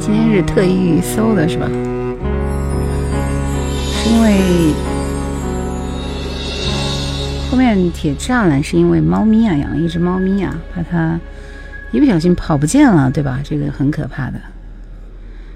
[0.00, 1.66] 今天是特意搜的是吧？
[3.76, 4.72] 是因为
[7.48, 11.20] 后面铁栅栏是因为猫咪啊，养了一只猫咪啊，怕它
[11.92, 13.40] 一不小心跑不见了，对吧？
[13.44, 14.40] 这个很可怕的。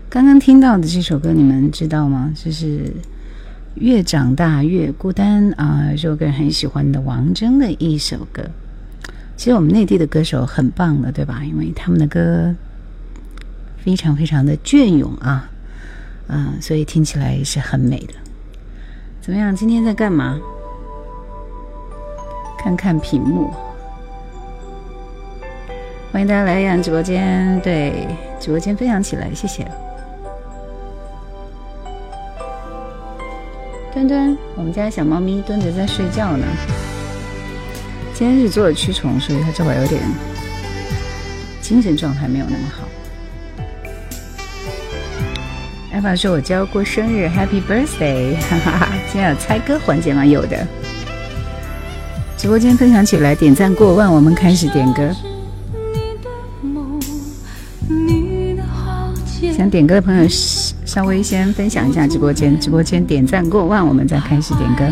[0.09, 2.31] 刚刚听到的这首歌你们知道吗？
[2.37, 2.83] 就是
[3.75, 8.45] 越长大越孤单啊，个人很喜欢的王铮的一首歌。
[9.41, 11.41] 其实我们内地的歌手很棒的，对吧？
[11.43, 12.55] 因为他们的歌
[13.83, 15.51] 非常非常的隽永啊，
[16.29, 18.13] 嗯，所以听起来也是很美的。
[19.23, 19.57] 怎么样？
[19.57, 20.39] 今天在干嘛？
[22.59, 23.51] 看看屏幕。
[26.13, 28.07] 欢迎大家来杨直播间，对，
[28.39, 29.67] 直播间分享起来，谢谢。
[33.91, 36.45] 墩墩，我们家小猫咪蹲着在睡觉呢。
[38.21, 39.99] 今天是做了驱虫，所以他这会儿有点
[41.63, 42.87] 精神状态没有那么好。
[45.91, 50.23] 艾玛说：“我就要过生日，Happy Birthday！” 哈哈，今天有猜歌环节吗？
[50.27, 50.67] 有的。
[52.37, 55.09] 直播间分享起来，点赞过万，我们开始点歌。
[59.57, 64.85] 想点歌的朋友稍微先分享一下直播间，直播间点赞过万，我们再开始点歌。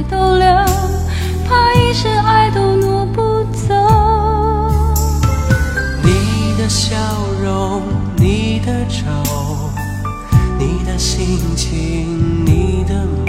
[11.29, 13.27] 亲亲你的梦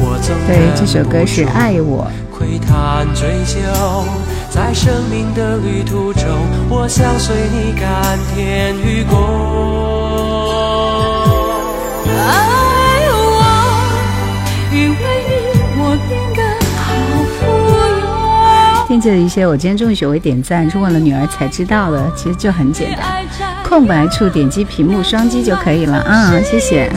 [0.00, 3.58] 我怎对这首歌是爱我窥探追究，
[4.48, 6.22] 在生命的旅途中
[6.70, 9.20] 我想随你甘甜与共
[12.08, 13.44] 爱我
[14.72, 15.32] 因为你
[15.78, 16.40] 我变得
[16.80, 16.96] 好
[17.36, 17.44] 富
[18.00, 18.08] 有
[18.88, 23.22] 听见了一些我今天终于学会点赞是问了女儿才知道的其实就很简单
[23.70, 26.32] 空白处点击屏幕双击就可以了啊！
[26.42, 26.90] 谢谢。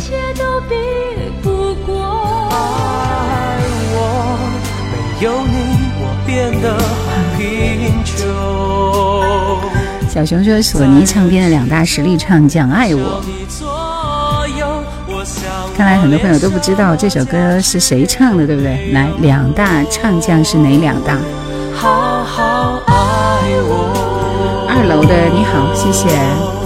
[10.09, 13.21] 小熊说：“索尼唱片的两大实力唱将，爱我。”
[15.77, 18.89] 看来很多朋友都不知道这首歌是谁唱的，对不对？
[18.93, 21.19] 来，两大唱将是哪两大？
[24.75, 26.62] 二楼的你好，谢谢。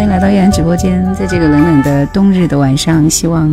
[0.00, 1.04] 欢迎来到燕安直播间。
[1.14, 3.46] 在这个冷冷的冬日的晚上，希望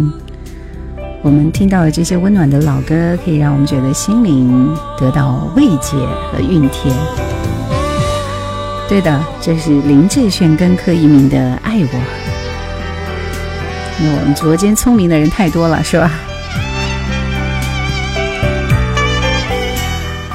[1.21, 5.97] 我们听到的这些温暖的老歌，可以让我们觉得心灵得到慰藉
[6.31, 6.89] 和熨帖。
[8.87, 12.03] 对的，这是林志炫跟柯以敏的《爱我》。
[14.09, 16.09] 我们直播间聪明的人太多了，是吧？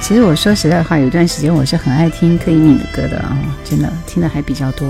[0.02, 3.34] 其实我说实在话，有段时间我是很爱听柯以敏的歌的啊，
[3.64, 4.86] 真的听的还比较多。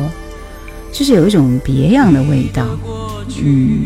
[0.93, 2.63] 就是有一种别样的味道，
[3.43, 3.81] 嗯，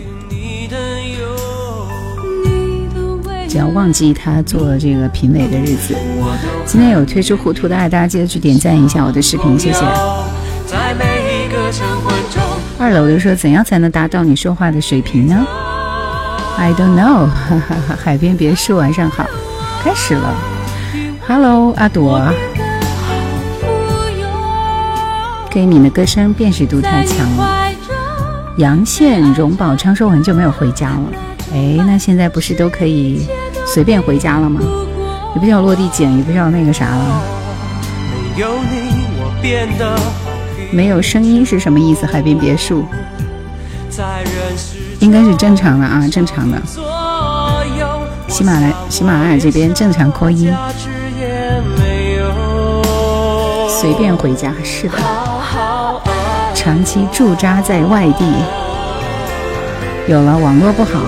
[3.48, 5.94] 只要忘记他做这个评委的日子。
[6.66, 9.78] 今天有推出《糊涂的爱》，大家记得去点赞一下我的视频，谢谢。
[12.78, 15.46] 二楼就说怎样才能达到你说话的水平呢
[16.58, 17.26] ？I don't know。
[18.02, 19.24] 海边别墅，晚上好，
[19.80, 20.34] 开始了。
[21.28, 22.20] Hello，阿朵。
[25.56, 27.72] 对你的歌声辨识度太强了。
[28.58, 31.02] 阳羡荣宝昌说完就没有回家了。
[31.54, 33.26] 哎，那现在不是都可以
[33.64, 34.60] 随便回家了吗？
[35.34, 37.22] 也不叫落地检，也不叫那个啥了。
[40.70, 42.04] 没有声音是什么意思？
[42.04, 42.84] 海边别墅
[45.00, 46.60] 应该是正常的啊，正常的。
[48.28, 50.52] 喜马拉喜马拉雅这边正常扩音，
[53.70, 55.25] 随便回家是的。
[56.66, 58.24] 长期驻扎在外地，
[60.08, 61.00] 有了网络不好。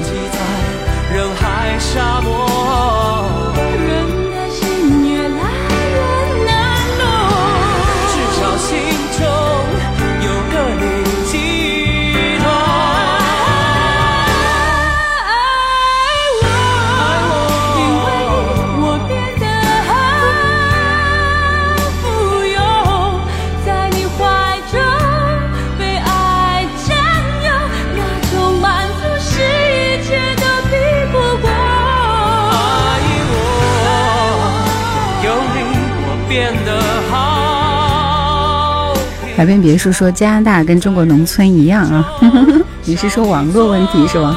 [39.39, 42.05] 海边别墅说：“加拿大跟中国农村一样啊，
[42.83, 44.37] 你是说网络问题是吗？”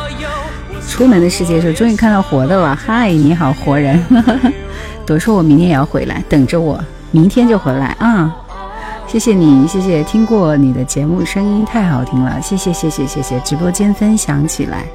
[0.87, 3.99] 出门的世界说：“终于看到活的了，嗨，你好，活人。
[5.03, 8.31] ”朵说：“我明天也要回来，等着我，明天就回来啊！”
[9.11, 14.85] 谢谢你，谢谢听过你的节目，声音太好听了，谢谢谢谢谢谢，直播间分享起来。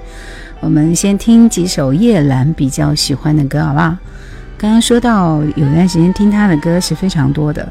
[0.61, 3.93] 我们先听几首叶兰比较喜欢的歌，好不好？
[4.57, 7.69] 刚刚说到有段时间听他的歌是非常多的。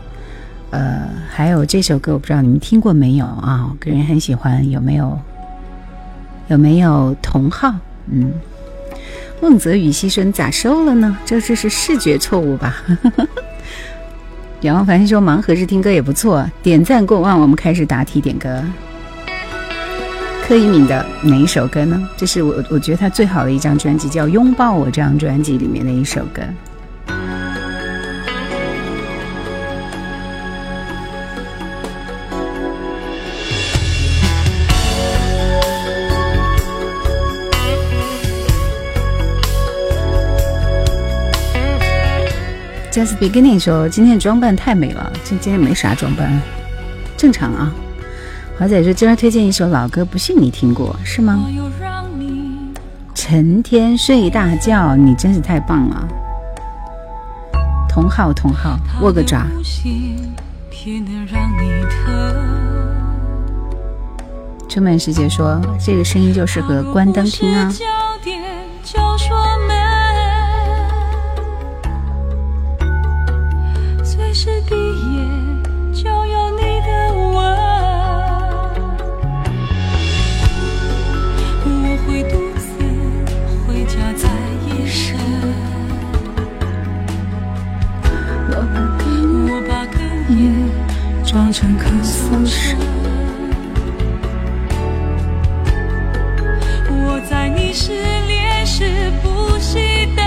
[0.71, 3.67] 呃，还有这首歌，我不知道你们听过没有啊？
[3.69, 5.17] 我个人很喜欢，有没有？
[6.47, 7.73] 有没有同号？
[8.11, 8.31] 嗯，
[9.41, 11.15] 孟泽宇牺牲咋收了呢？
[11.25, 12.75] 这这是视觉错误吧？
[14.61, 18.63] 杨 凡说盲盒式听歌也不错，点赞过万，我们开始答题点歌。
[20.47, 21.99] 柯以敏的哪一首歌呢？
[22.17, 26.41] 这是我我觉得他最好的一张专辑，叫《拥抱我》这张专辑里面的一首歌。
[42.95, 46.31] 在《Begin》n n i g 说今天的装扮太美了，今今天没啥装扮，
[47.17, 47.69] 正常啊。
[48.57, 51.45] 华仔说今儿推荐一首老歌，不信你听过是吗？
[53.13, 56.07] 成天睡大觉，你真是太棒了。
[57.89, 59.45] 同号同号，握个爪。
[64.69, 67.73] 春满世界说这个声音就适合关灯听啊。
[96.87, 97.91] 我在你失
[98.27, 100.25] 恋时不熄灯。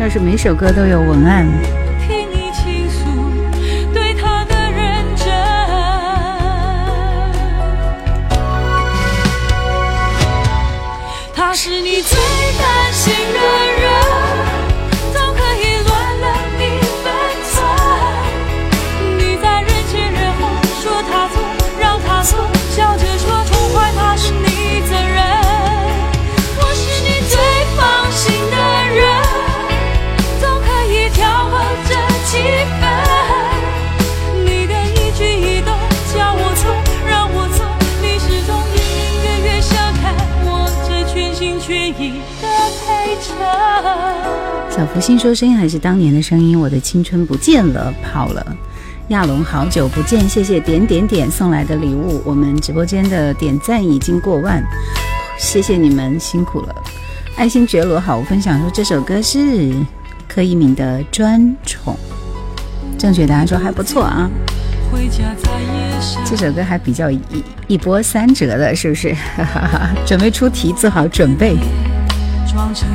[0.00, 1.46] 要是每首歌都有文案。
[11.64, 12.31] 你是最。
[44.94, 48.56] 吴心说：“声音还是当年的声音，我的青春不见了，跑了。”
[49.08, 52.20] 亚龙，好久不见，谢谢点点点送来的礼物。
[52.26, 54.62] 我们直播间的点赞已经过万，
[55.38, 56.74] 谢谢你们辛苦了。
[57.36, 59.72] 爱新觉罗，好，分享说这首歌是
[60.28, 61.96] 柯以敏的专宠。
[62.98, 64.30] 正确答案说还不错啊，
[66.26, 67.20] 这首歌还比较一
[67.66, 69.14] 一波三折的，是不是？
[69.36, 71.56] 哈哈哈，准备出题，做好准备。
[72.48, 72.86] 装成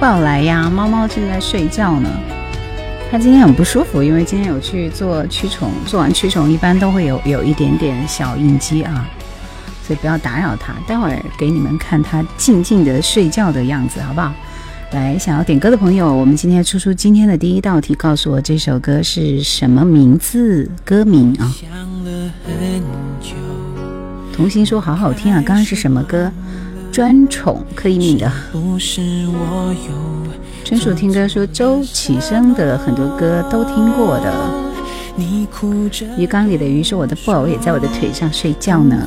[0.00, 2.08] 抱来呀，猫猫正在睡觉呢。
[3.10, 9.04] 它今天很不舒服，因为今天有去做驱虫，做完驱虫一般都会有有一点点小应激啊，
[9.82, 10.72] 所以不要打扰它。
[10.86, 14.32] 待会儿给你们看它静静的睡觉的样子，好不好？
[14.92, 21.52] 来，想要点歌的朋友，我们今天出出今天的第一道题，告诉我这首歌是什么名字，歌名啊。
[24.32, 26.30] 童心说好好听啊，刚刚是什么歌？
[26.98, 28.28] 专宠可以的，
[30.64, 36.02] 纯属听歌说周启生的很多歌都听过的。
[36.16, 38.98] 鱼缸里的鱼是我的布偶，也在我的腿上睡觉呢。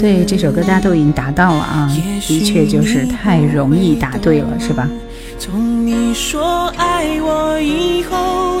[0.00, 1.88] 对这首歌，大家都已经答到了啊，
[2.22, 4.90] 的确就是太容易答对了，是吧？
[5.38, 8.60] 从你说爱我以后。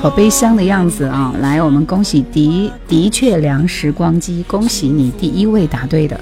[0.00, 1.30] 好悲伤的样子啊！
[1.42, 6.18] 来，我们恭喜的的确良时光机，恭喜你第一位答对的。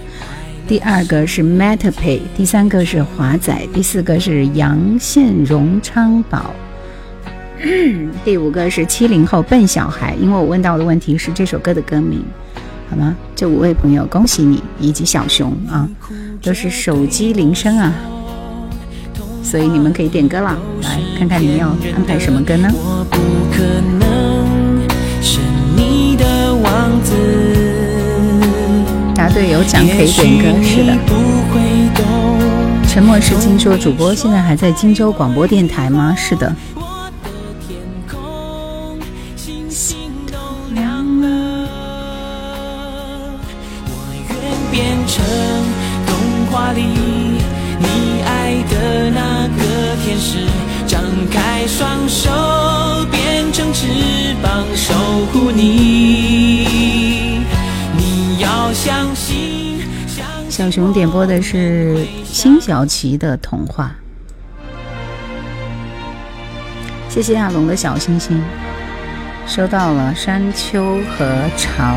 [0.67, 6.53] 第二个是 Matt Pay，第三个是华仔，第四个是杨宪荣昌宝，
[8.25, 10.17] 第五个是七零后笨小孩。
[10.21, 12.25] 因为我问到的问题是这首歌的歌名，
[12.91, 13.17] 好吗？
[13.37, 15.89] 这五位朋友，恭喜你以及小熊啊，
[16.43, 17.95] 都是手机铃声啊。
[19.49, 22.71] 所以你们可以点歌了，来看看你要安排什么歌呢？
[29.15, 30.93] 答对有奖，可以点歌，是的。
[32.87, 36.15] 沉默是金，说主播现在还在荆州广播电台吗？
[36.15, 36.55] 是的。
[47.81, 50.45] 你爱的那个天使
[50.87, 52.29] 张开双手
[53.11, 54.95] 变成翅膀守
[55.33, 57.41] 护你
[57.97, 63.95] 你要相信相信小熊点播的是辛晓琪的童话
[67.09, 68.43] 谢谢亚龙的小星星
[69.47, 71.97] 收到了山丘和潮。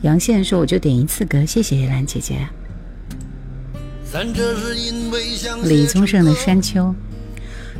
[0.00, 2.48] 杨宪说，我就点一次歌，谢谢兰姐姐。
[5.64, 6.82] 李宗盛的《山丘》，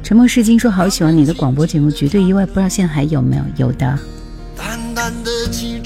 [0.03, 3.99] 沉默是金说好喜欢你的广播节目，绝对意外，不知道现在还有没有有的。
[4.57, 5.83] 淡淡的今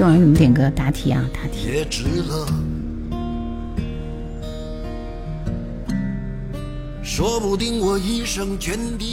[0.00, 1.84] 晚你们点歌答题啊，答题。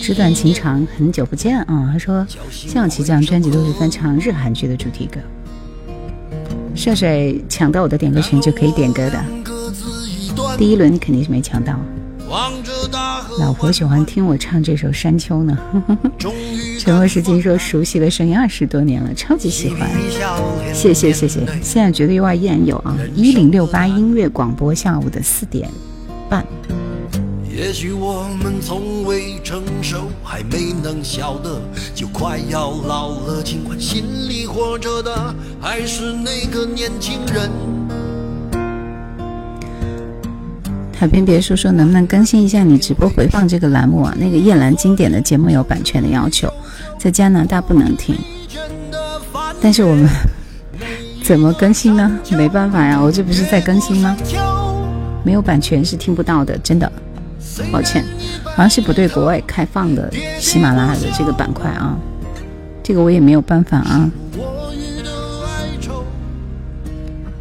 [0.02, 5.20] 纸短情长，很久不见啊，他说像我这样专辑都是翻唱日韩剧的主题歌。
[6.86, 9.26] 帅谁抢到我的点歌群就可以点歌的？
[10.58, 11.74] 第一轮你肯定是没抢到。
[13.40, 15.58] 老婆喜欢听我唱这首《山丘》呢。
[16.80, 19.90] 沉默是金说熟悉的声音二十多年了，超级喜欢。
[20.74, 22.96] 谢谢谢谢，现在绝对有啊！
[23.16, 25.68] 一零六八音乐广播下午的四点
[26.30, 26.46] 半。
[27.58, 31.62] 也许我们从未成熟，还没能晓得，
[31.94, 33.42] 就快要老了。
[33.42, 37.50] 尽管心里活着的还是那个年轻人。
[41.00, 44.14] 海边别墅说：“能不能更新一下你直播回放这个栏目啊？
[44.20, 46.52] 那个叶兰经典的节目有版权的要求，
[47.00, 48.14] 在加拿大不能听。
[49.62, 50.10] 但是我们
[51.24, 52.20] 怎么更新呢？
[52.32, 54.18] 没办法呀，我这不是在更新吗？
[55.24, 56.92] 没有版权是听不到的，真的。”
[57.72, 58.04] 抱歉
[58.44, 61.98] 好像是不对国外开放的喜马拉雅的这个板块啊
[62.84, 64.10] 这个我也没有办法啊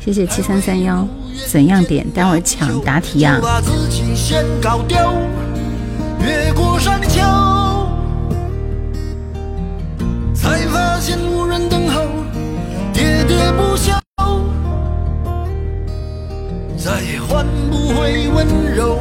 [0.00, 1.06] 谢谢七三三幺
[1.48, 3.40] 怎样点待会儿抢答题呀
[6.20, 7.18] 越过山丘
[10.34, 12.00] 才发现无人等候
[12.94, 13.92] 喋喋不休
[16.78, 18.98] 再也换不回温柔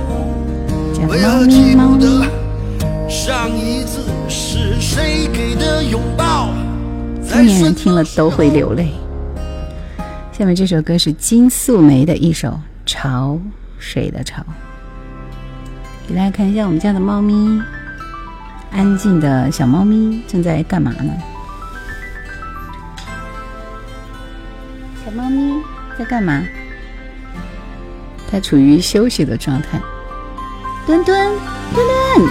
[3.10, 6.50] 上一次是谁给的拥抱？
[7.28, 8.90] 成年人听了都会流泪。
[10.32, 12.50] 下面这首歌是金素梅的一首
[12.86, 13.38] 《潮
[13.78, 14.42] 水的潮》，
[16.10, 17.62] 给大家看一下我们家的猫咪，
[18.72, 21.12] 安静的小猫咪正在干嘛呢？
[25.06, 25.54] 小猫咪
[26.00, 26.44] 在干嘛？
[28.32, 29.80] 它处于休息的状态。
[30.86, 31.16] 墩墩，
[31.74, 32.30] 墩墩。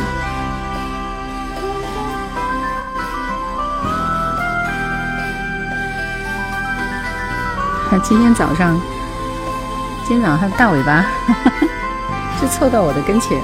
[8.04, 8.78] 今天早上，
[10.06, 11.06] 今天早它大尾巴
[12.40, 13.40] 就凑到我的跟前，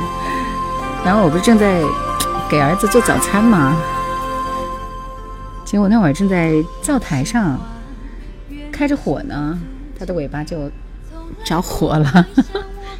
[1.02, 1.80] 然后我不是正在
[2.50, 3.80] 给儿子做早餐吗？
[5.64, 7.58] 结果那会儿正在灶台上
[8.70, 9.58] 开着火呢，
[9.98, 10.70] 它的尾巴就
[11.46, 12.26] 着火了。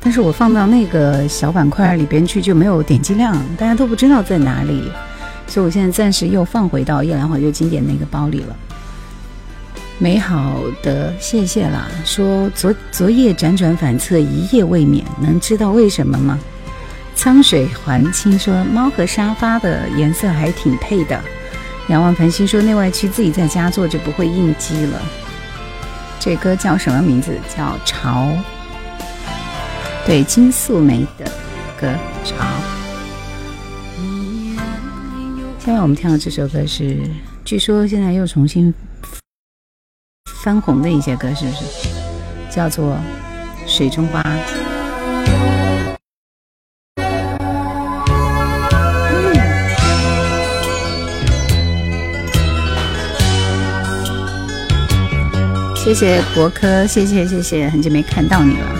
[0.00, 4.90] 但是我放到那个小板块里边去就没有点击量，大家都不知道在哪里，
[5.46, 8.56] 所以我现在暂时又放回到《夜兰华又经典》那个包里了。
[10.00, 11.88] 美好的，谢谢啦。
[12.04, 16.38] 说昨昨夜辗转反侧，一夜未眠，能知道为什么吗？
[17.16, 21.20] 沧水环清说，猫和沙发的颜色还挺配的。
[21.88, 25.02] 仰望繁星说，内外区自己在家做就不会应激了。
[26.20, 27.32] 这歌叫什么名字？
[27.56, 28.26] 叫《潮》。
[30.06, 31.24] 对，金素梅的
[31.80, 31.88] 歌
[32.24, 32.36] 《潮》。
[35.58, 36.98] 下面我们听到这首歌是，
[37.44, 38.72] 据说现在又重新。
[40.48, 41.62] 当红的一些歌是不是
[42.50, 42.96] 叫做
[43.70, 44.22] 《水中花》？
[55.76, 58.76] 谢谢博科，谢谢谢谢，很久没看到你了，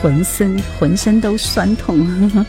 [0.00, 1.98] 浑身浑身都酸痛，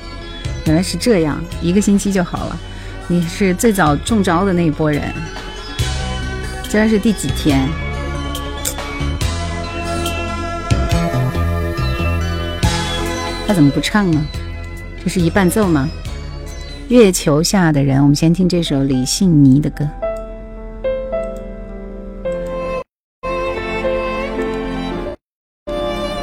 [0.67, 2.59] 原来是这样，一个星期就好了。
[3.07, 5.01] 你是最早中招的那一波人。
[6.69, 7.57] 今天是第几天？
[13.47, 14.21] 他怎么不唱呢？
[15.01, 15.89] 这是一伴奏吗？
[16.89, 19.89] 月球下的人，我们先听这首李信尼的歌。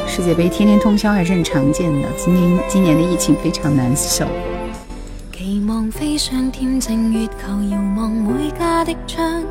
[0.07, 4.27] 世界杯天天通宵还是很常见的，今年今年的疫情非常难受。
[5.35, 6.79] 期望望上天月
[7.29, 7.35] 球，
[7.71, 9.43] 遥每家的窗。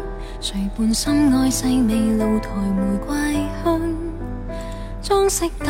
[0.44, 3.16] 谁伴深爱细味露台玫瑰
[3.64, 3.82] 香，
[5.02, 5.68] 装饰得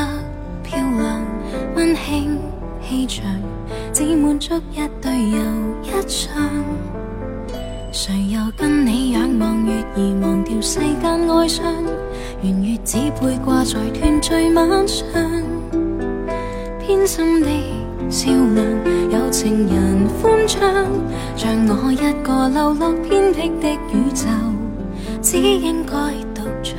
[0.63, 1.23] 漂亮
[1.75, 2.39] 温馨
[2.83, 3.23] 气场，
[3.93, 5.37] 只满足一对又
[5.83, 6.35] 一双。
[7.91, 11.65] 谁又跟你仰望月儿，忘掉世间哀伤，
[12.41, 15.05] 圆月只配挂在团聚晚上。
[16.83, 17.49] 偏心的
[18.09, 20.61] 笑亮，有情人欢唱，
[21.37, 24.25] 像我一个流落偏僻的宇宙。
[25.23, 26.75] 只唱。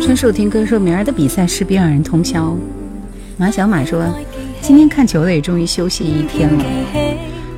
[0.00, 2.56] 春树听哥说，明儿的比赛势必让人通宵。
[3.36, 4.02] 马小马说，
[4.62, 7.03] 今天看球的也终于休息一天了。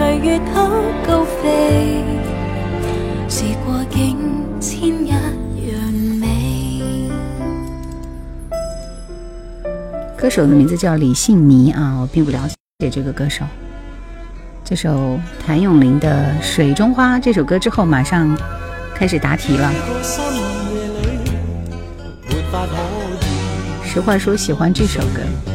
[0.00, 0.40] 月
[1.06, 2.02] 高飞。
[3.64, 3.80] 过
[6.18, 6.82] 美。
[10.16, 13.44] 歌手的名字叫李信倪啊，我并不了解这个歌手。
[14.64, 18.36] 这首谭咏麟的《水中花》这首歌之后，马上
[18.96, 19.72] 开始答题了。
[23.84, 25.53] 实话说，喜欢这首歌。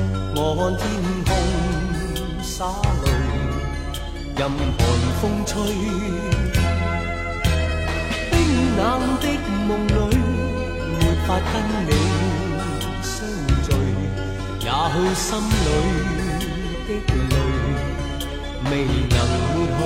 [5.21, 5.75] 风吹，冰
[8.77, 8.83] 冷
[9.19, 9.25] 的
[9.67, 9.97] 梦里，
[10.95, 11.53] 没法跟
[11.87, 11.89] 你
[13.01, 13.11] 相
[13.67, 13.69] 聚。
[14.61, 15.27] 也许心
[15.67, 15.69] 里
[16.87, 17.13] 的泪
[18.71, 18.73] 未
[19.09, 19.11] 能
[19.55, 19.79] 抹去，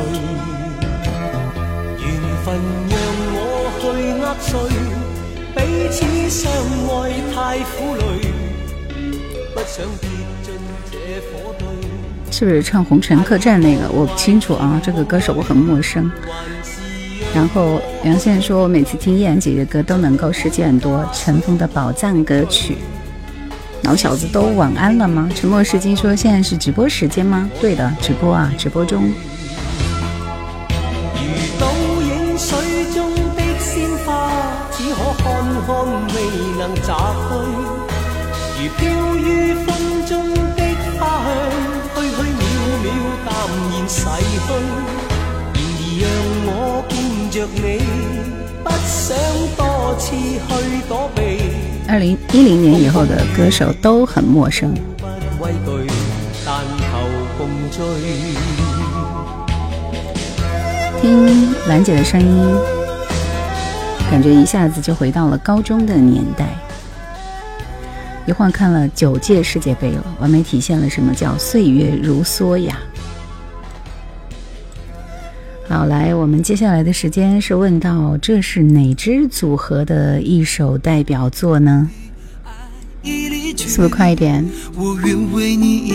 [2.03, 2.05] 缘
[2.45, 2.47] 分
[2.91, 2.95] 让
[3.33, 3.35] 我
[3.81, 3.83] 去
[4.21, 4.41] 握碎，
[5.55, 5.57] 彼
[5.89, 5.97] 此
[6.29, 6.41] 相
[6.93, 6.95] 爱
[7.33, 7.33] 太
[7.73, 7.97] 苦累，
[9.55, 10.03] 不想跌
[10.43, 10.47] 进
[10.91, 10.93] 这
[11.31, 11.61] 火堆。
[12.35, 13.87] 是不是唱《红尘客栈》那个？
[13.93, 16.11] 我不清楚啊，这个歌手我很陌生。
[17.33, 22.77] 然后杨倩说：“我每次听叶兰姐姐的歌都能够收集很多尘封的宝藏歌曲。”
[23.85, 25.29] 老小子都晚安了吗？
[25.35, 29.03] 沉默是金说：“现在是直播时间吗？”对的，直播啊，直播中。
[31.13, 31.33] 如
[40.07, 41.72] 中的花香，
[42.83, 42.89] 渺
[43.25, 43.33] 淡
[43.71, 45.63] 然逝去，
[45.99, 47.81] 然而让我见着你，
[48.63, 49.17] 不想
[49.57, 51.39] 多次去躲避。
[51.87, 55.05] 二零一零年以后的歌手都很陌生，不
[55.43, 55.85] 畏对，
[56.45, 58.15] 但求共追。
[61.01, 62.55] 听兰姐的声音，
[64.11, 66.62] 感觉一下子就回到了高中的年代。
[68.25, 72.79] 一晃看了九届世界杯了，完美体现了什么叫岁月如梭呀！
[75.67, 81.89] 好，来，我们接下来的时间是问到这是哪支组合的一首代表作呢？
[83.03, 84.45] 是不是快一点？
[84.75, 85.93] 我愿为你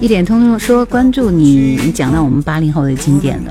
[0.00, 3.50] 一点通通说，关注你，你讲到我们八零后的经典的。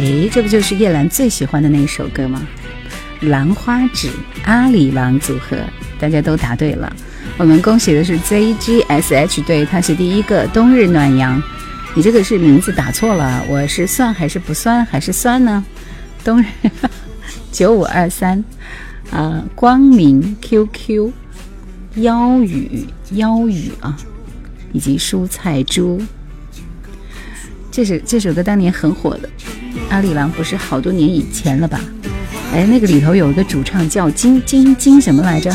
[0.00, 2.40] 哎，这不就是叶兰最喜欢的那首歌吗？
[3.28, 4.06] 《兰花指》，
[4.44, 5.56] 阿里郎组合，
[5.98, 6.94] 大家都答对了。
[7.36, 10.46] 我们恭喜的是 ZGSH 队，他是第一个。
[10.54, 11.42] 冬日暖阳，
[11.96, 15.64] 你这个是名字打错了，我是算还是不算还是算呢？
[16.22, 16.46] 冬日
[17.50, 18.40] 九五二三，
[19.10, 21.10] 啊，光明 QQ
[21.96, 23.96] 妖语妖语啊，
[24.72, 26.00] 以及蔬菜猪。
[27.70, 29.28] 这首这首歌当年很火的，
[29.90, 31.78] 《阿里郎》不是好多年以前了吧？
[32.52, 35.54] 哎，那个里头有一个主唱叫金金金什么来着？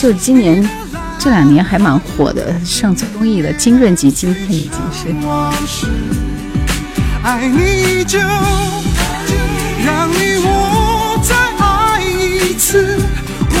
[0.00, 0.66] 就今年
[1.18, 5.08] 这两年还蛮火的，上综艺的金润吉，金已经是。
[7.24, 8.06] 爱爱你你
[9.84, 10.14] 让我
[10.46, 11.34] 我再
[12.04, 12.06] 一
[12.54, 12.76] 次，
[13.50, 13.56] 对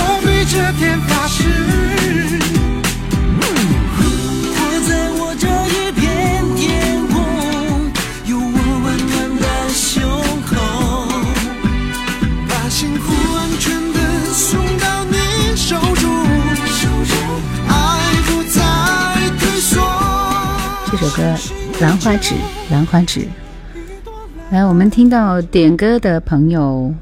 [21.00, 21.22] 首歌
[21.80, 22.34] 《兰花指》，
[22.72, 23.28] 兰花指。
[24.50, 26.92] 来，我们听到点歌的朋友，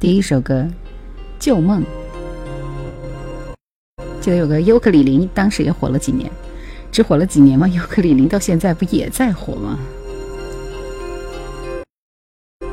[0.00, 0.64] 第一首歌
[1.38, 1.82] 《旧梦》，
[4.22, 6.30] 记得有个尤克里里，当时也火了几年，
[6.90, 7.68] 只火了几年吗？
[7.68, 9.78] 尤克里里到现在不也在火吗？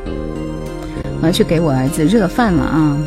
[1.21, 2.97] 我要去给我儿子热饭了啊！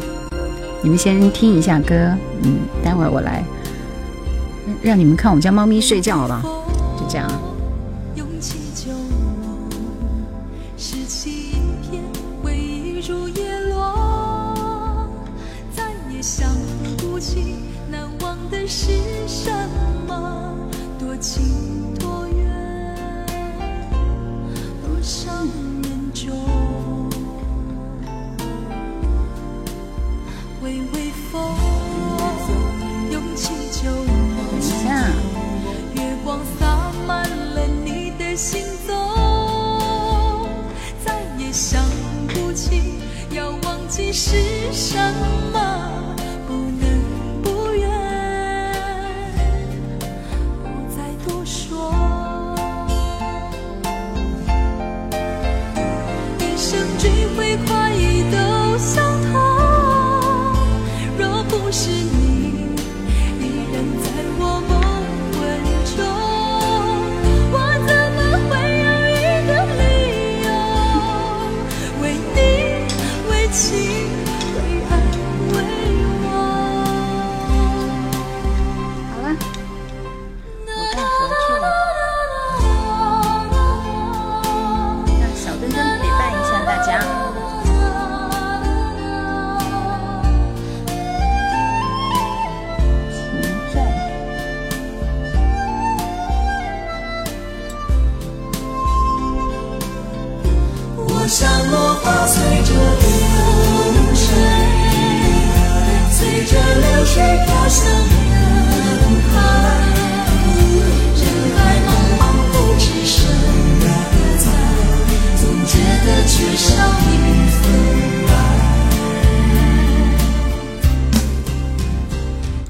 [0.83, 1.95] 你们先听一下歌，
[2.43, 3.43] 嗯，待会儿我来，
[4.83, 6.58] 让你们看我家猫咪睡觉吧。
[6.99, 7.31] 就这样，
[8.17, 9.71] 勇气就我
[10.77, 11.55] 拾起一
[11.89, 12.03] 片
[12.43, 15.09] 回忆，如叶落，
[15.73, 16.51] 再也想
[16.97, 17.55] 不起
[17.89, 18.91] 难忘的是
[19.29, 19.49] 什
[20.09, 20.57] 么。
[20.99, 23.25] 多情多怨。
[24.83, 25.33] 多少
[25.83, 26.33] 人中。
[30.65, 30.98] 为我。
[38.39, 38.95] 心中
[41.05, 41.83] 再也想
[42.29, 42.81] 不起
[43.33, 44.41] 要忘记是
[44.73, 44.97] 什
[45.53, 46.08] 么。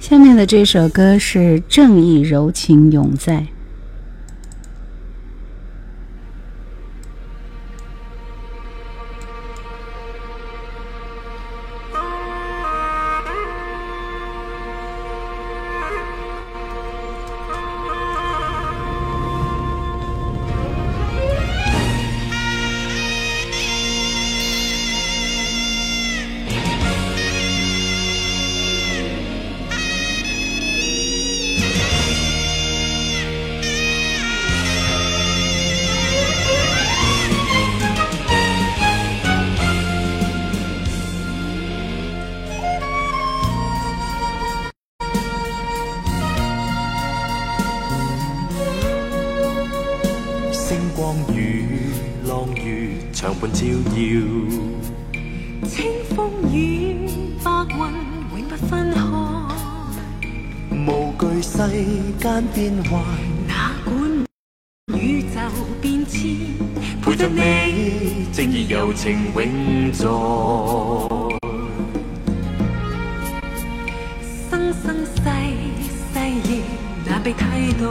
[0.08, 3.40] 下面的这首歌是《正义柔情永在》。
[68.98, 70.06] 情永在，
[74.50, 76.62] 生生世世亦
[77.08, 77.38] 难被替
[77.78, 77.86] 代。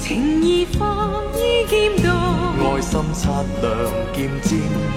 [0.00, 2.12] 情义放于剑道，
[2.60, 3.30] 爱心擦
[3.62, 4.87] 亮剑尖。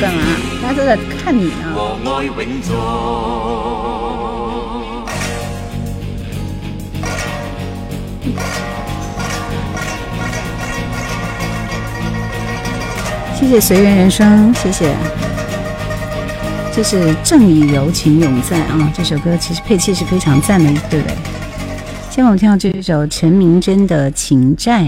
[0.00, 0.20] 干嘛？
[0.62, 2.00] 大家都在看你呢。
[13.38, 14.94] 谢谢随缘人生，谢谢。
[16.74, 21.14] 这是《正义柔情永在》啊，这首歌其实配器是非常赞的，对不对？
[22.08, 24.80] 现在我们听到这首陈明真的《情债》。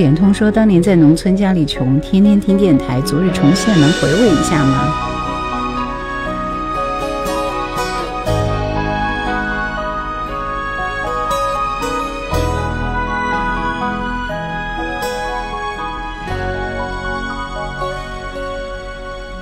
[0.00, 2.98] 联通说，当年在农村家里穷，天天听电台。
[3.02, 4.94] 昨日重现，能回味一下吗？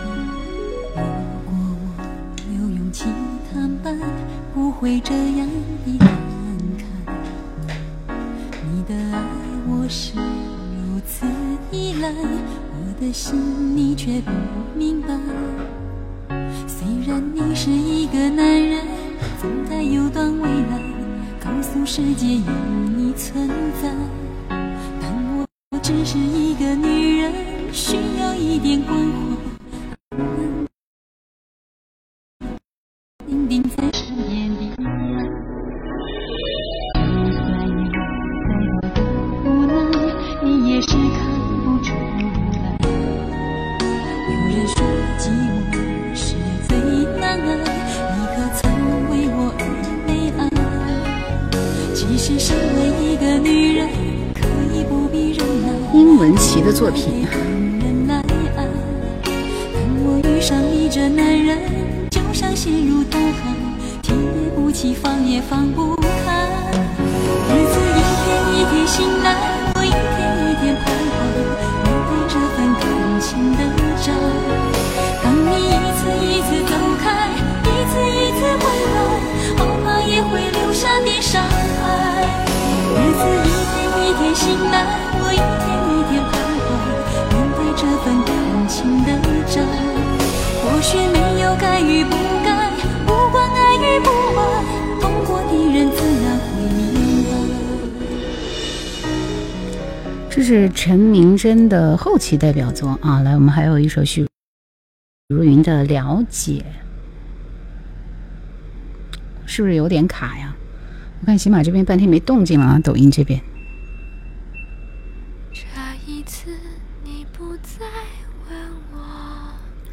[0.05, 3.05] 如果我有勇气
[3.53, 3.93] 坦白，
[4.53, 6.18] 不会这样。
[13.01, 13.39] 的心，
[13.77, 14.31] 你却不
[14.77, 15.09] 明白。
[16.67, 18.81] 虽然你是一个男人，
[19.41, 20.81] 总该有段未来，
[21.39, 22.53] 告诉世界有
[22.97, 23.49] 你存
[23.81, 23.89] 在。
[24.49, 25.47] 但我
[25.81, 27.31] 只是一个女人，
[27.73, 29.08] 需要一点光。
[102.37, 104.27] 代表作啊，来，我们还有一首许
[105.29, 106.65] 茹云的《了解》，
[109.47, 110.55] 是不是有点卡呀？
[111.21, 113.41] 我看喜马这边半天没动静了，啊，抖音这边。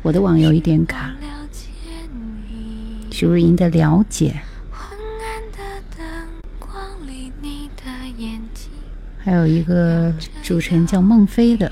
[0.02, 1.14] 我的网有一点卡。
[3.12, 4.34] 许茹芸的《了解》。
[9.18, 11.72] 还有一个主持人叫孟非的。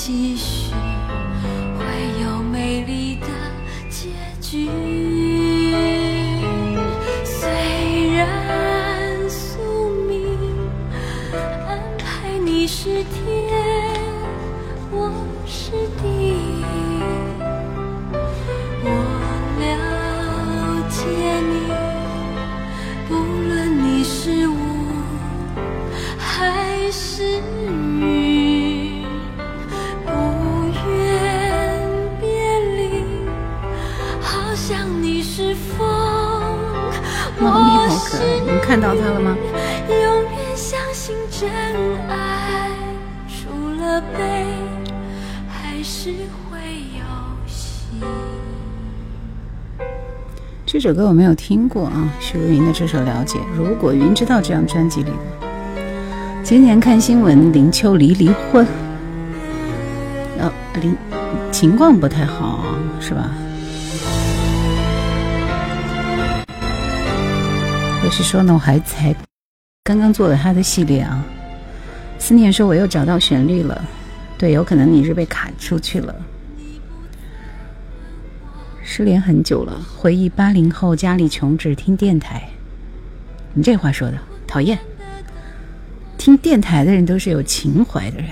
[0.00, 0.67] 继续。
[50.70, 53.38] 这首歌我没有听过啊，许茹芸的这首《了解》。
[53.56, 55.80] 如果云知道这张专辑里的，
[56.42, 58.66] 今年看新闻林秋离离婚，
[60.38, 60.52] 呃
[60.82, 60.94] 林
[61.50, 62.66] 情况不太好
[63.00, 63.30] 是吧？
[68.04, 69.16] 我是说呢，我还才
[69.84, 71.24] 刚刚做了他的系列啊。
[72.18, 73.82] 思念说我又找到旋律了，
[74.36, 76.14] 对，有可能你是被卡出去了。
[78.90, 82.48] 失联很久了，回忆八零后家里穷，只听电台。
[83.52, 84.16] 你这话说的
[84.46, 84.78] 讨厌。
[86.16, 88.28] 听电台的人都是有情怀的人。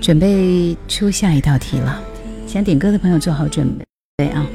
[0.00, 2.00] 准备出下一道题了，
[2.46, 3.68] 想点歌的朋友做好准
[4.16, 4.46] 备啊。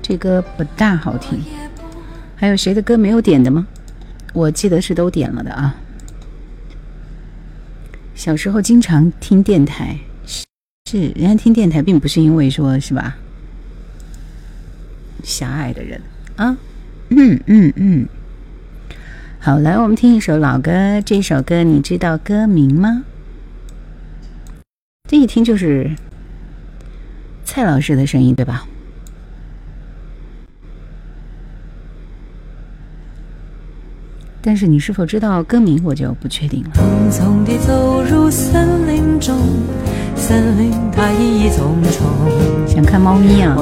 [0.00, 1.38] 这歌不大好听。
[2.36, 3.68] 还有谁的歌没有点的吗？
[4.32, 5.76] 我记得是都点了的啊。
[8.14, 9.94] 小时候经常听电台。
[10.88, 13.16] 是，人家听电台并不是因为说是吧？
[15.24, 16.00] 狭隘的人
[16.36, 16.56] 啊，
[17.08, 18.06] 嗯嗯嗯。
[19.40, 21.00] 好，来，我们听一首老歌。
[21.04, 23.02] 这首歌你知道歌名吗？
[25.08, 25.90] 这一听就是
[27.44, 28.64] 蔡老师的声音，对吧？
[34.40, 36.70] 但是你是否知道歌名，我就不确定了。
[36.74, 39.36] 匆匆地走入森林中。
[40.16, 42.06] 森林它意义重重。
[42.66, 43.54] 想看猫咪啊！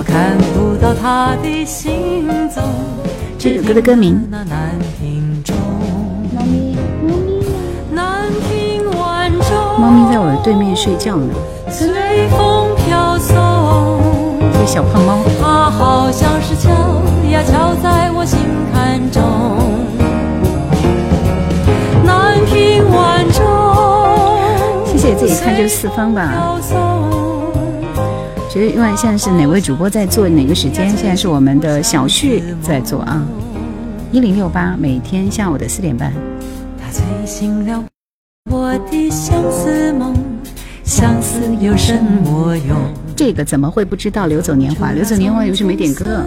[3.38, 4.14] 这首歌的歌名。
[9.76, 11.34] 猫咪猫咪，猫咪在我的对面睡觉呢。
[11.70, 11.88] 随
[12.28, 14.00] 风飘送。
[14.52, 15.18] 这小胖猫。
[15.42, 16.70] 它好像是敲
[17.30, 18.38] 呀敲在我心
[18.72, 19.20] 坎中。
[22.06, 23.73] 南屏晚钟。
[25.12, 26.58] 自己看就是四方吧。
[28.50, 30.26] 其实，因为现在是哪位主播在做？
[30.28, 30.88] 哪个时间？
[30.96, 33.22] 现在是我们的小旭在做啊。
[34.12, 36.12] 一零六八，每天下午的四点半。
[43.16, 44.26] 这个怎么会不知道？
[44.26, 46.24] 流走年华，流走年华，又是没点歌。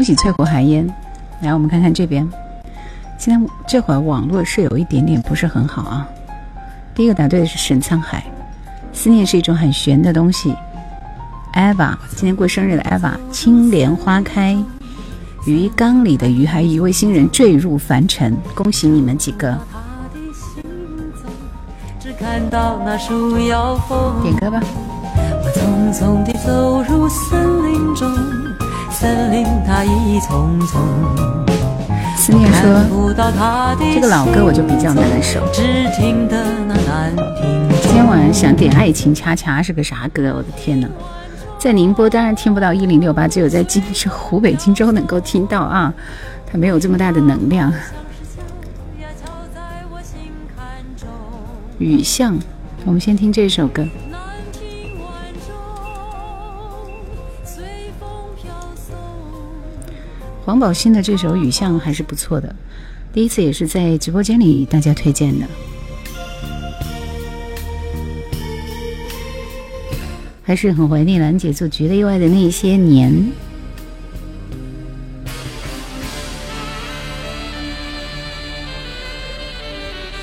[0.00, 0.88] 恭喜翠湖寒烟，
[1.42, 2.26] 来我们看看这边。
[3.18, 6.08] 现在这会儿网络是有一点点不是很好啊。
[6.94, 8.24] 第一个答对的是沈沧海，
[8.94, 10.56] 思念是一种很玄的东西。
[11.52, 14.56] Eva 今天过生日的 Eva，青莲花开，
[15.46, 19.54] 鱼缸里的鱼，还一位新人坠入凡尘，恭喜你们几个。
[24.22, 24.62] 点歌吧。
[25.42, 27.38] 我匆匆地走入森
[27.70, 28.08] 林中，
[29.00, 29.42] 思念
[32.52, 33.14] 说
[33.94, 35.40] ：“这个老歌我就比较难受。”
[37.80, 40.34] 今天晚上想点《爱情恰恰》是个啥歌？
[40.36, 40.86] 我的天哪，
[41.58, 45.90] 在宁波当然听不到一零六八，只有在荆湖北荆州能够听到啊，
[46.46, 47.72] 它没有这么大的能量。
[51.78, 52.38] 雨巷，
[52.84, 53.82] 我们先听这首歌。
[60.50, 62.52] 王宝新的这首《雨巷》还是不错的，
[63.12, 65.46] 第一次也是在直播间里大家推荐的，
[70.42, 73.24] 还是很怀念兰姐做《局内外》的那些年。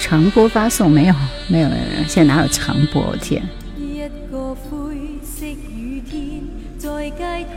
[0.02, 1.16] 长播发送没有？
[1.48, 1.70] 没有？
[1.70, 1.86] 没有？
[1.90, 3.16] 没有，现在哪有长播？
[3.22, 3.42] 天！
[3.80, 4.00] 一
[4.30, 6.42] 个灰色雨天
[6.78, 7.57] 在街头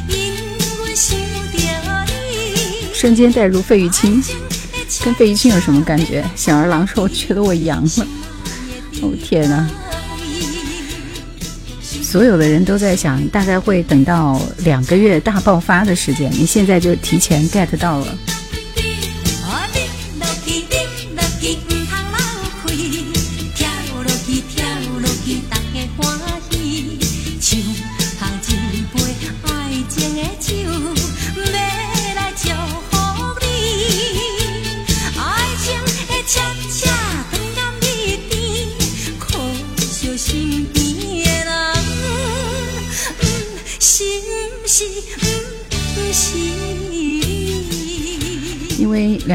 [2.92, 4.22] 瞬间带入费玉清，
[5.02, 6.22] 跟费玉清有什么感觉？
[6.36, 8.06] 小儿郎说：“我觉得我阳了。
[9.00, 9.66] ”哦天哪！
[12.02, 16.30] 所有的人都在想，大概会等到两个月大爆发的时间。
[16.38, 18.18] 你现在就提前 get 到了。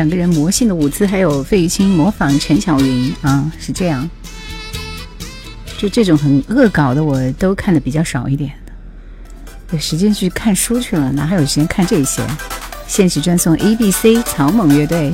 [0.05, 4.07] 两个人魔性的舞姿，还有费玉清模仿陈小云啊，是这样。
[5.79, 8.51] 就这种很恶搞的，我都看的比较少一点。
[9.71, 12.21] 有时间去看书去了，哪还有时间看这些？
[12.87, 15.11] 限时专送 A、B、C 草蜢乐队，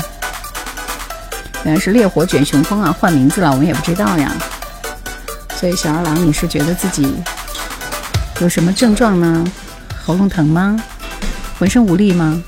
[1.64, 4.36] 原来是《烈火卷雄风》啊，换名字了，我们也不知道呀。
[5.56, 7.08] 所以小二郎，你是觉得自己
[8.42, 9.50] 有什么症状呢？
[10.04, 10.78] 喉咙疼吗？
[11.58, 12.44] 浑身无力吗？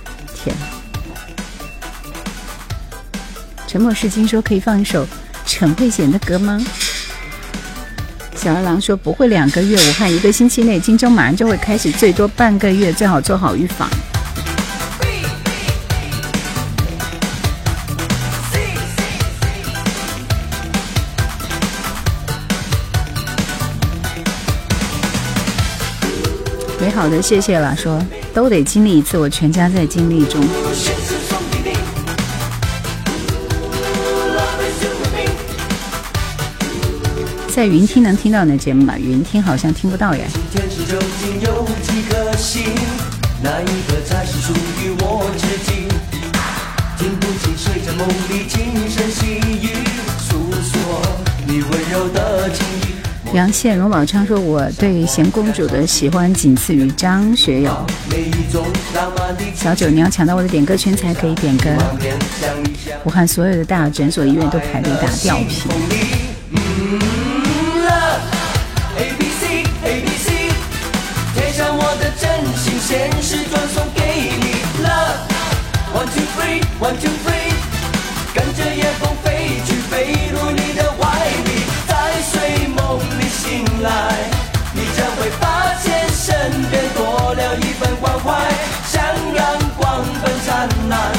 [3.73, 5.03] 沉默是金说可以放一首
[5.47, 6.63] 陈慧娴的歌吗？
[8.35, 13.89] 小二郎说不会，两个月武汉，一个星期内，金钟马上就会开始，最多半个月，最好做好预防。
[26.79, 27.75] 美好的，谢谢了。
[27.75, 27.99] 说
[28.35, 30.39] 都得经历一次，我全家在经历中。
[37.55, 38.95] 在云听能听到你的节目吗？
[38.97, 40.25] 云听好像听不到耶。
[53.33, 57.85] 杨倩、龙宝昌说，我对贤公主的喜欢仅次于张学友。
[59.53, 61.69] 小九，你要抢到我的点歌圈才可以点歌。
[63.05, 66.22] 武汉所有的大诊所、医院都排队打吊瓶。
[72.85, 75.19] 现实专送给你，Love
[75.93, 77.53] one two three one two three，
[78.35, 81.95] 跟着夜风飞去，飞入你的怀里，在
[82.29, 84.11] 睡梦里醒来，
[84.73, 88.31] 你将会发现身边多了一份关怀，
[88.91, 89.01] 像
[89.33, 91.11] 阳光般灿烂，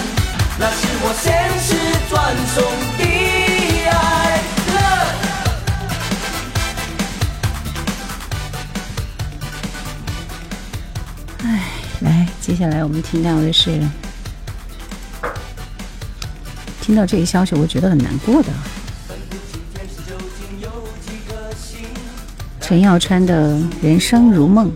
[0.59, 1.75] 那是我现实
[2.11, 2.74] 专送。
[12.55, 13.81] 接下来我们听到的是，
[16.81, 18.49] 听到这个消息，我觉得很难过的。
[22.61, 24.71] 陈耀川的《人生如梦》，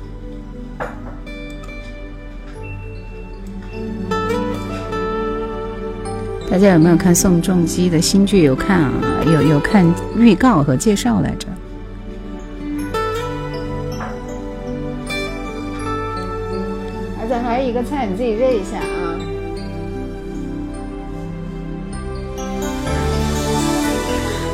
[6.51, 8.43] 大家有没有看宋仲基的新剧？
[8.43, 8.93] 有看啊？
[9.25, 11.48] 有有看预告和介绍来着？
[17.85, 18.97] 菜你自己热一下啊！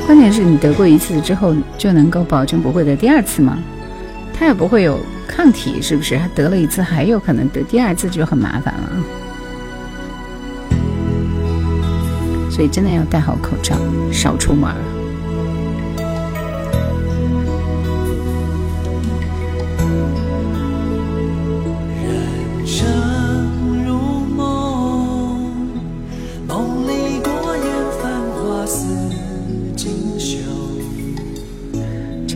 [0.07, 3.59] 关键是你得过一次之后就能够保证不会得第二次吗？
[4.39, 6.21] 他也不会有抗体，是不是？
[6.35, 8.91] 得了一次还有可能得第二次就很麻烦了。
[12.51, 13.75] 所以真的要戴好口罩，
[14.13, 14.94] 少出门。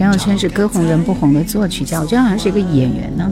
[0.09, 3.31] 朋友圈是歌红人不红的作曲家，我觉得好像是一个演员呢，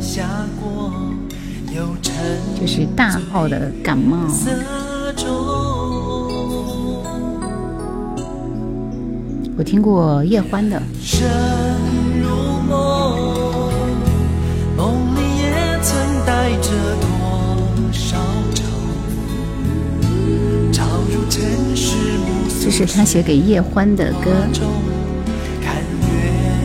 [2.61, 4.29] 就是大号的感冒。
[9.57, 10.83] 我听过叶欢的，
[22.61, 24.35] 这是他写给叶欢的歌。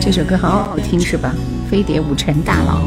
[0.04, 1.32] 这首歌好好听是吧？
[1.70, 2.80] 飞碟五成大佬。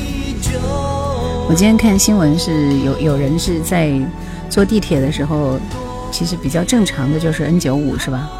[1.51, 3.91] 我今天看新闻是有有人是在
[4.49, 5.59] 坐地铁的时候，
[6.09, 8.31] 其实比较正常的就是 N95 是吧？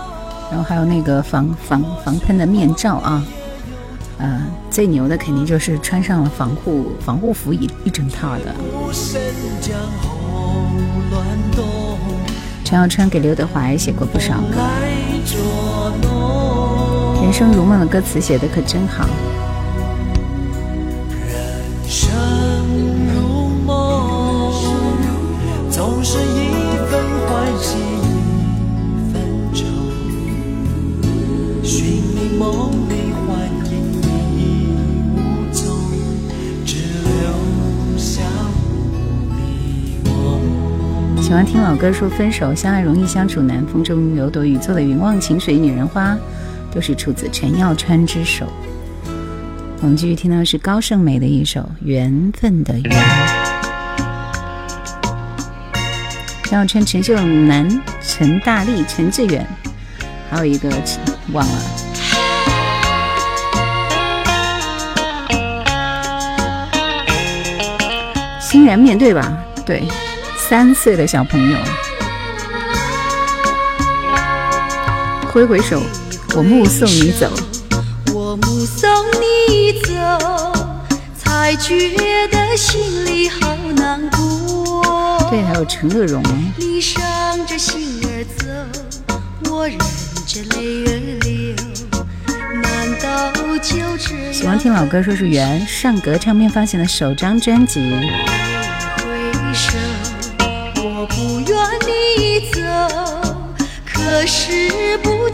[0.49, 3.21] 然后还有那个防防防喷的面罩啊，
[4.17, 8.55] 呃，最牛的肯定就是穿上了防护防护服一一整套的。
[12.63, 14.57] 陈小春给刘德华也写过不少歌，
[17.23, 19.05] 《人生如梦》的歌词写的可真好。
[41.31, 43.65] 喜欢听老歌，说分手、相爱容易相处难。
[43.65, 46.13] 风中有朵雨做的云，忘情水，女人花，
[46.75, 48.45] 都是出自陈耀川之手。
[49.81, 52.83] 我们继续听到是高胜美的一首《缘分的缘》。
[56.43, 59.47] 陈耀川、陈秀楠、陈大力、陈志远，
[60.29, 60.69] 还有一个
[61.31, 61.59] 忘了。
[68.41, 69.81] 欣然面对吧，对。
[70.51, 71.57] 三岁的小朋友，
[75.31, 75.81] 挥挥手，
[76.35, 77.31] 我目送你走。
[78.13, 78.89] 我目送
[79.21, 80.61] 你走，
[81.17, 85.15] 才觉得心里好难过。
[85.29, 86.21] 对，还有陈乐融。
[94.33, 97.89] 喜欢听老歌，说是原上格唱片发行的首张专辑。
[105.01, 105.31] 童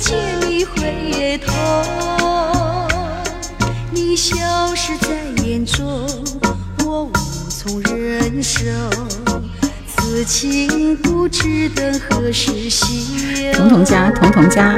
[13.67, 14.73] 童家，童童家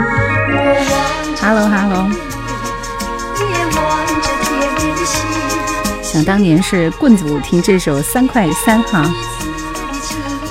[1.39, 2.10] ，Hello Hello。
[6.01, 9.05] 想当年是棍子舞厅这首三块三哈，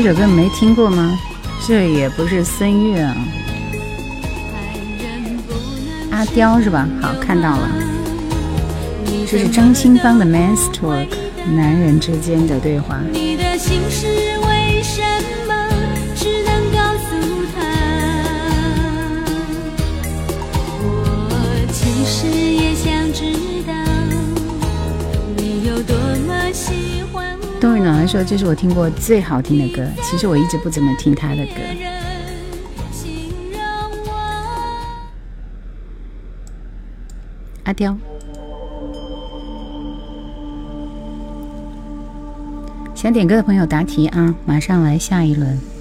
[0.05, 1.17] 这首歌你没听过吗？
[1.65, 3.17] 这也不是孙悦，啊，
[6.11, 6.89] 阿刁是吧？
[7.01, 7.71] 好，看到了，
[9.31, 11.07] 这是张清芳的《Man's Talk》，
[11.55, 12.99] 男人之间的对话。
[27.63, 29.87] 终于暖来说，这是我听过最好听的歌。
[30.03, 31.53] 其实我一直不怎么听他的歌。
[37.63, 37.97] 阿刁，
[42.97, 45.72] 想点歌的朋友答题啊，马上来下一轮。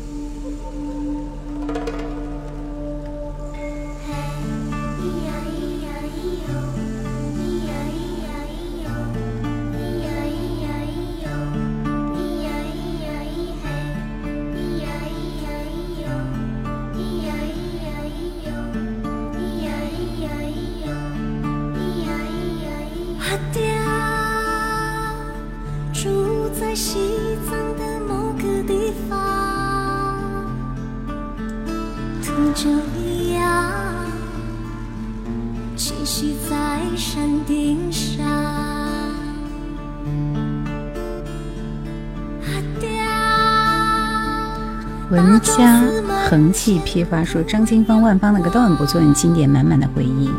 [46.94, 50.30] 批发说张清芳、万芳那个都很不错，经典满满的回忆。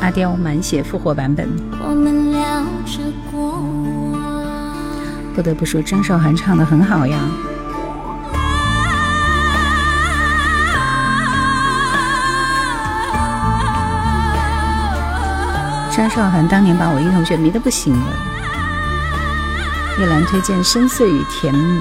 [0.00, 1.48] 阿刁满血复活版本。
[5.34, 7.18] 不得不说张韶涵唱的很好呀。
[15.90, 18.06] 张韶涵当年把我一同学迷的不行了。
[19.98, 21.80] 叶兰推荐《深色与甜蜜》。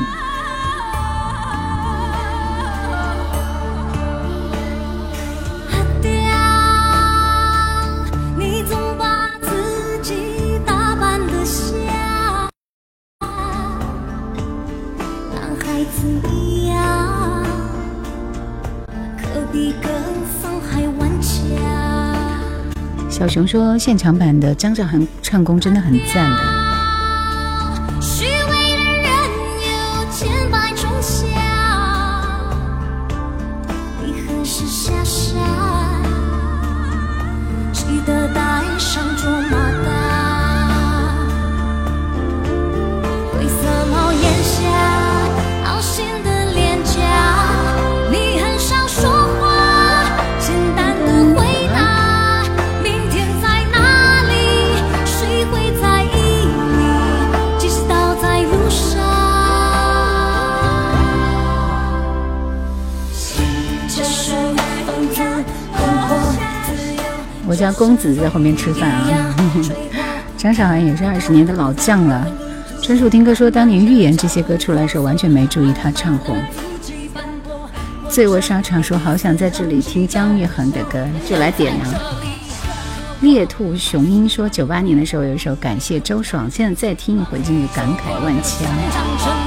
[23.60, 26.67] 说现场版的张韶涵唱功真的很赞的。
[67.58, 69.06] 家公子在后面吃饭啊，
[70.38, 72.26] 张韶涵也是二十年的老将了。
[72.84, 76.38] 纯属听歌说当年预言这些歌出来的时候完全没注意他唱红。
[78.08, 82.20] 醉卧沙场说好想在这里听姜育恒的歌，就来点了。
[83.22, 89.47] 猎兔雄鹰说九八年的时候有一首感谢周爽，现在再听一回真是感慨万千。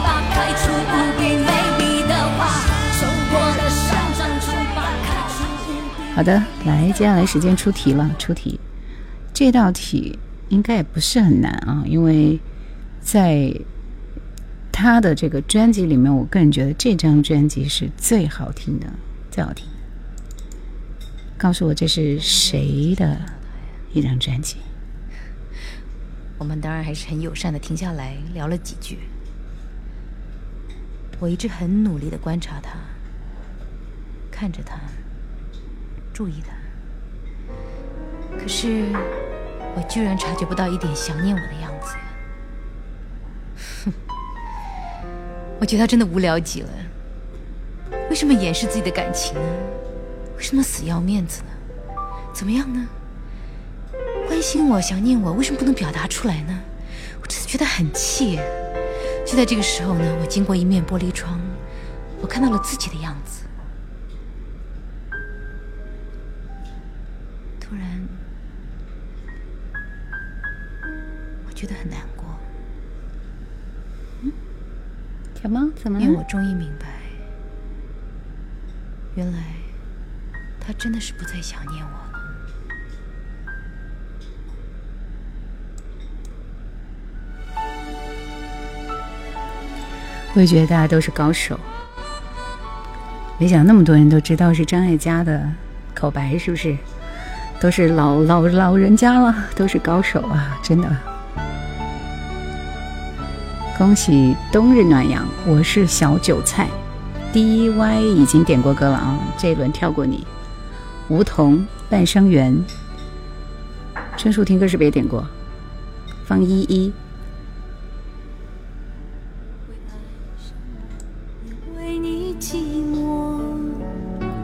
[6.15, 8.11] 好的，来，接下来时间出题了。
[8.19, 8.59] 出题，
[9.33, 12.39] 这道题应该也不是很难啊，因为
[13.01, 13.55] 在
[14.73, 18.93] 他的这个专辑里面，我个人觉得这张专辑是最好听的，
[19.31, 19.67] 最好听。
[21.39, 23.17] 告诉我这是谁的
[23.93, 24.57] 一张专辑？
[26.39, 28.99] 我们当然还是很友善的，停下来聊了几句。
[31.21, 32.71] 我一直很努力的观察他，
[34.31, 34.77] 看着他。
[36.23, 36.49] 注意的，
[38.39, 38.85] 可是
[39.75, 41.95] 我居然察觉不到一点想念我的样子
[43.89, 43.93] 呀！
[44.07, 45.09] 哼，
[45.59, 46.69] 我觉得他真的无聊极了。
[48.11, 49.41] 为什么掩饰自己的感情呢？
[50.37, 51.47] 为什么死要面子呢？
[52.35, 52.87] 怎么样呢？
[54.27, 56.61] 关心我、想念我，为什么不能表达出来呢？
[57.23, 58.39] 我真是觉得很气。
[59.27, 61.41] 就在这个时候呢，我经过一面玻璃窗，
[62.21, 63.20] 我看到了自己的样子。
[71.61, 72.25] 觉得很难过，
[75.43, 75.99] 小猫怎么？
[75.99, 76.03] 了？
[76.07, 76.87] 因为我终于明白，
[79.15, 79.39] 原来
[80.59, 82.21] 他真的是不再想念我了。
[90.35, 91.61] 我也觉得大家都是高手，
[93.39, 95.47] 没想那么多人都知道是张艾嘉的
[95.95, 96.75] 口白，是不是？
[97.61, 100.59] 都是老老老人家了，都是高手啊！
[100.63, 101.20] 真的。
[103.81, 106.69] 恭喜冬日暖阳，我是小韭菜
[107.33, 110.23] ，D Y 已经点过歌了啊，这一轮跳过你。
[111.09, 112.55] 梧桐半生缘，
[114.19, 115.27] 春树听歌是不是也点过？
[116.27, 116.93] 方依依。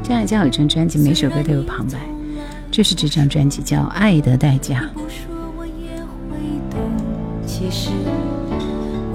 [0.02, 1.98] 张也、张一成专辑每首歌都有旁白，
[2.70, 4.90] 这是这张专辑叫《爱的代价》。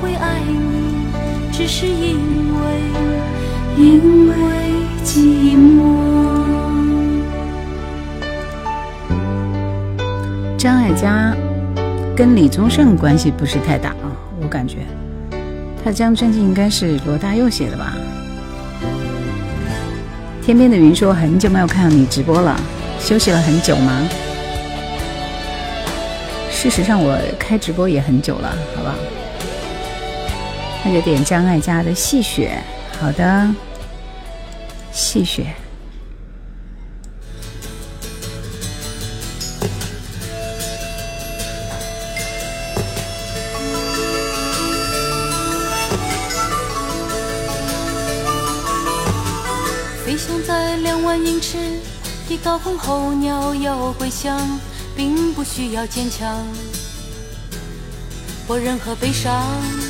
[0.00, 1.08] 会爱你，
[1.52, 2.18] 只是因
[3.76, 4.34] 因为为
[5.04, 5.96] 寂寞。
[10.58, 11.34] 张艾嘉
[12.14, 14.78] 跟李宗盛关系不是太大啊，我感觉。
[15.82, 17.94] 他《将进酒》应该是罗大佑写的吧？
[20.42, 22.58] 天边的云说：“很久没有看到你直播了，
[22.98, 24.06] 休息了很久吗？”
[26.50, 28.94] 事实上，我开直播也很久了，好吧？
[30.82, 32.58] 那就点张艾嘉的《戏雪》，
[32.98, 33.22] 好的，
[34.92, 35.42] 《戏雪》。
[50.06, 51.58] 飞翔在两万英尺
[52.26, 54.40] 的高空，候鸟要归乡，
[54.96, 56.38] 并不需要坚强
[58.48, 59.89] 或任何悲伤。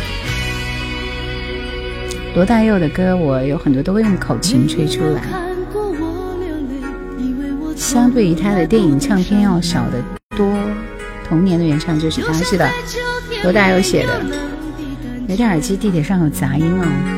[2.36, 5.20] 罗大佑的歌我有很多都会用口琴吹出来，
[7.74, 10.00] 相对于他的电影唱片要少得
[10.36, 10.46] 多。
[11.28, 12.70] 童年的原唱就是他，是的，
[13.42, 14.20] 罗大佑写的。
[15.26, 17.17] 没戴耳机，地铁上有杂音哦。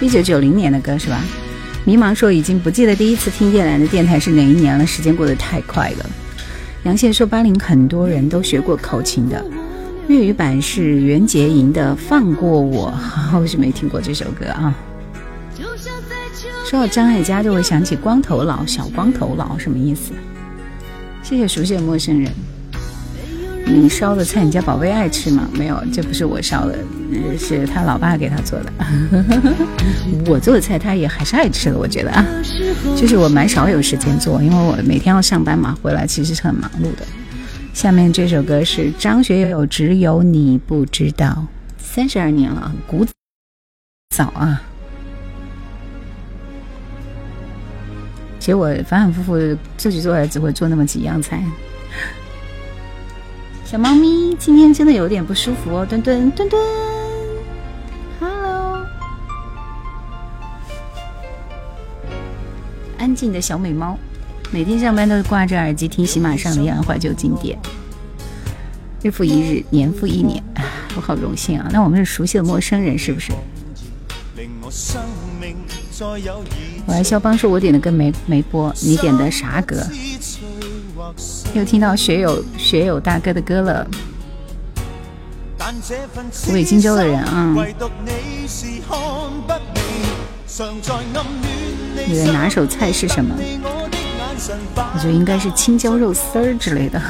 [0.00, 1.20] 一九九零年的歌是吧？
[1.84, 6.10] 迷茫说已经不记得第一次听叶兰的电台是哪一年了，时间过得太快了。
[6.84, 9.44] 杨宪说八零很多人都学过口琴的，
[10.08, 12.90] 粤语版是袁洁莹的《放过我》，
[13.38, 14.74] 我是没听过这首歌啊。
[16.64, 20.12] 说到张艾嘉，就会想起光头佬，小光头佬什么意思？
[21.22, 22.30] 谢谢熟悉的陌生人。
[23.72, 25.48] 你烧的菜，你家宝贝爱吃吗？
[25.54, 26.76] 没有，这不是我烧的，
[27.38, 28.72] 是他老爸给他做的。
[30.26, 31.78] 我做的菜，他也还是爱吃的。
[31.78, 32.24] 我觉得啊，
[32.96, 37.06] 就是我蛮少有时间做，因为我每天要上班嘛，回来其实是很忙碌的。
[37.72, 41.26] 下面这首歌是张学友《只有你不知道》，
[41.78, 43.06] 三十二年了，古
[44.14, 44.60] 早啊。
[48.40, 51.40] 其实我反反复复自己做，也只会做那么几样菜。
[53.70, 56.60] 小猫咪今天真的有点不舒服哦，墩墩墩墩
[58.18, 58.84] 哈喽，
[62.98, 63.96] 安静的小美猫，
[64.50, 67.56] 每天上班都是挂着耳机听喜马上的《怀旧经典》，
[69.02, 70.42] 日复一日，年复一年，
[70.96, 71.68] 我好荣幸啊！
[71.72, 73.30] 那我们是熟悉的陌生人，是不是？
[76.86, 79.76] 我来肖邦，说，我点的歌没没播，你点的啥歌？
[81.54, 83.86] 又听到学友学友大哥的歌了，
[86.44, 87.52] 湖北荆州的人啊，
[92.06, 93.34] 你的拿手菜是什么？
[93.36, 97.00] 我觉得应该是青椒肉丝儿之类的。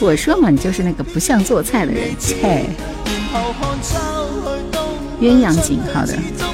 [0.00, 2.64] 我说嘛，你就是那个不像做菜的人，切。
[5.20, 6.53] 鸳鸯井，好的。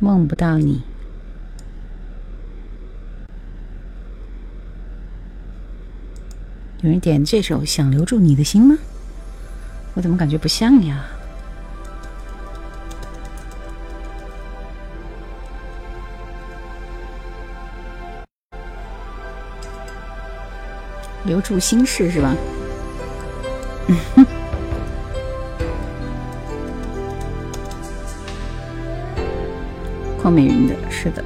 [0.00, 0.80] 梦不到你。
[6.82, 8.78] 有人点这首《想留住你的心》吗？
[9.94, 11.04] 我怎么感觉不像呀？
[21.26, 22.34] 留住心事是吧？
[30.22, 31.22] 邝 美云的是的。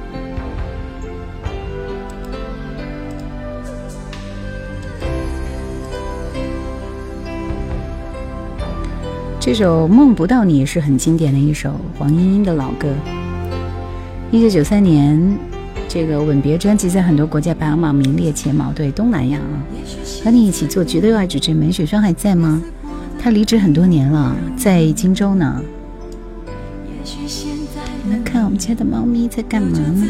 [9.45, 12.89] 这首《梦不到你》也是很经典的一首黄莺莺的老歌。
[14.31, 15.37] 一九九三年，
[15.87, 18.73] 这个《吻别》专辑在很多国家排行榜名列前茅。
[18.73, 19.37] 对，东南亚。
[20.23, 22.59] 和你一起做绝对爱主持人梅雪霜还在吗？
[23.19, 25.61] 他离职很多年了，在荆州呢。
[28.09, 30.07] 们看我们家的猫咪在干嘛呢？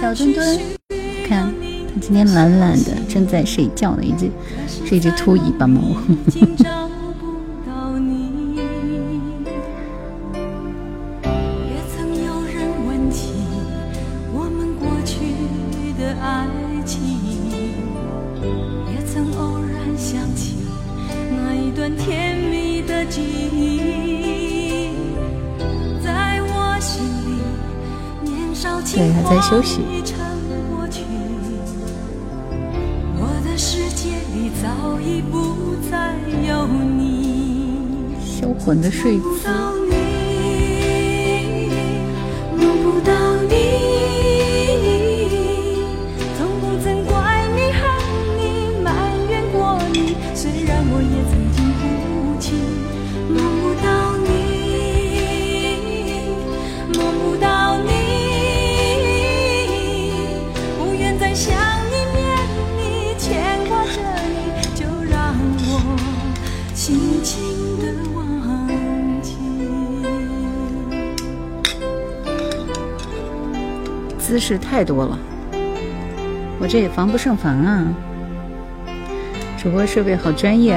[0.00, 0.60] 小墩墩。
[2.00, 4.28] 今天懒懒的，正在睡觉呢，一只，
[4.86, 5.80] 是一只秃尾巴猫。
[74.74, 75.16] 太多了，
[76.58, 77.86] 我这也防不胜防啊！
[79.56, 80.74] 主播设备好专业，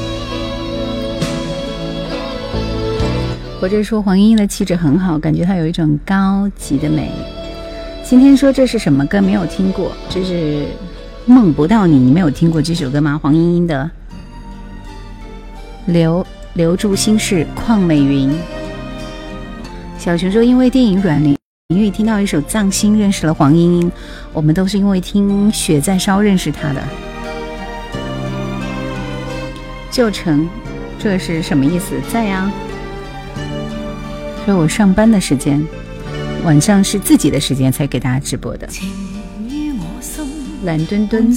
[3.62, 7.10] 我这说黄莺莺的气质很好，感觉她有一种高级的美。
[8.04, 9.18] 今天说这是什么歌？
[9.22, 10.34] 没有听过，这是
[11.32, 13.18] 《梦不到你》，你没有听过这首歌吗？
[13.22, 13.90] 黄莺莺的
[15.92, 17.36] 《留留住心事》，
[17.66, 18.36] 邝美云。
[19.98, 21.36] 小熊说：“因为电影《阮玲
[21.74, 23.90] 玉》，听到一首《葬心》，认识了黄莺莺。
[24.32, 26.82] 我们都是因为听《雪在烧》认识她的。
[29.90, 30.48] 旧城，
[30.98, 31.94] 这是什么意思？
[32.12, 32.50] 在呀。
[34.44, 35.64] 所以我上班的时间，
[36.44, 38.68] 晚上是自己的时间，才给大家直播的。
[40.64, 41.36] 懒墩墩，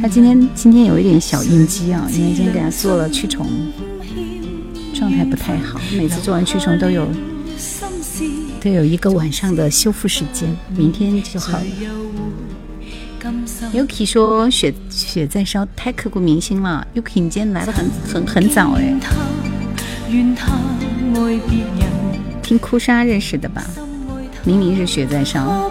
[0.00, 3.46] 他今天今天有一点小应激啊，因为今天给他做了驱虫。”
[5.08, 7.06] 状态不太好，每次做完驱虫都有
[8.58, 11.64] 都有一个晚上的修复时间，明天就好了。
[13.74, 18.98] Yuki 说“雪雪在烧”太刻骨铭心了，Yuki 你今天来的很很很早哎，
[22.42, 23.62] 听哭砂认识的吧？
[24.42, 25.70] 明明是雪在烧。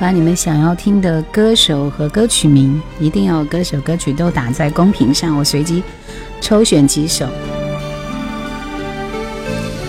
[0.00, 5.82] 把你们想要听的歌手和歌曲名，一定要歌手歌曲都打在公屏上，我随机
[6.40, 7.28] 抽选几首。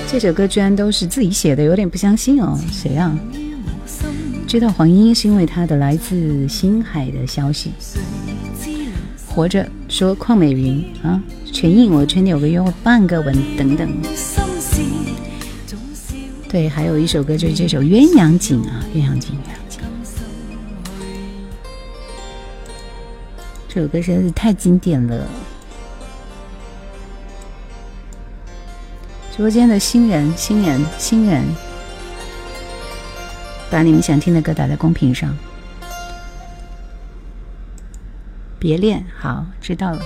[0.10, 2.58] 这首歌居然都是自己写的，有点不相信哦。
[2.72, 3.14] 谁啊？
[4.48, 7.72] 知道黄莺莺是因为她的来自星海的消息。
[9.28, 11.20] 活着说，邝美云啊，
[11.52, 13.90] 全印，我圈里有个约会，半个吻等等。
[16.48, 19.32] 对，还有一首歌就是这首《鸳鸯锦》啊，《鸳鸯锦》。
[23.76, 25.28] 这首歌实在是太经典了。
[29.34, 31.44] 直播间的新人、新人、新人，
[33.70, 35.36] 把你们想听的歌打在公屏上。
[38.58, 40.02] 别恋，好知道了。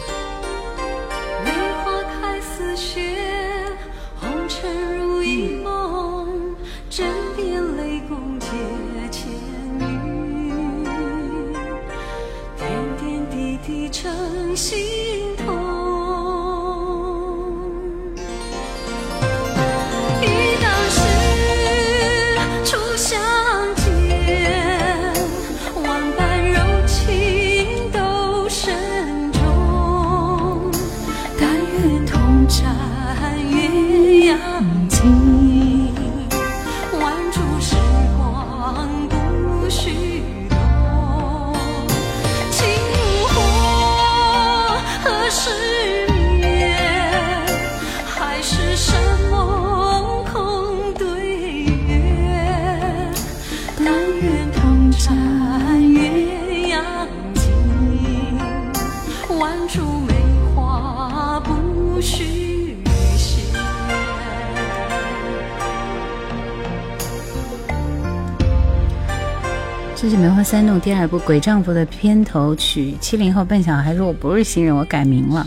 [70.79, 75.45] 第二部《鬼丈夫》的片头曲，《七零后笨小孩》说：“我不是新人，我改名了。”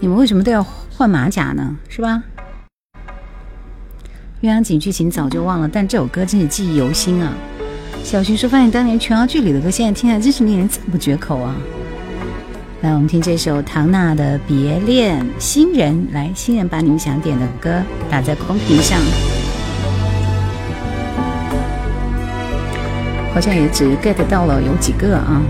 [0.00, 1.76] 你们为什么都要换马甲呢？
[1.88, 2.22] 是吧？
[4.46, 7.32] 《鸳鸯锦》剧情早就忘了，但这首歌真是记忆犹新啊！
[8.02, 11.54] 小徐说：“发现当年琼瑶剧里的歌，现在听起来真是令人赞不绝口啊！”
[12.82, 19.00] 来，我们听这首唐娜的《别恋》，新人来，新人把你们想点的歌打在公屏上。
[23.34, 25.42] 好像也只 get 到了有几个啊。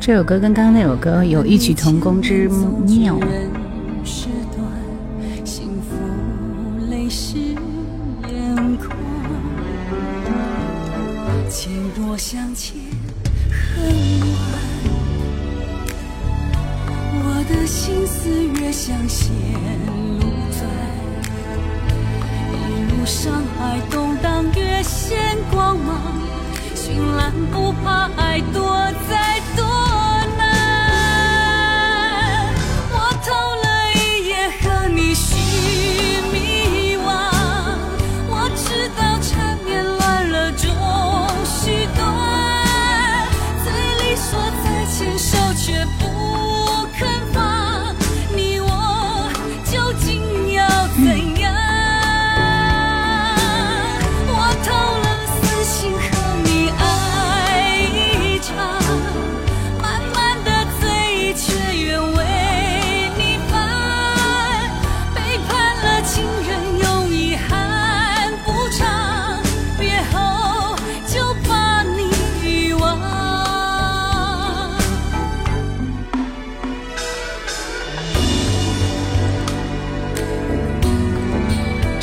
[0.00, 2.48] 这首歌跟刚刚那首歌有异曲同工之
[2.88, 3.18] 妙。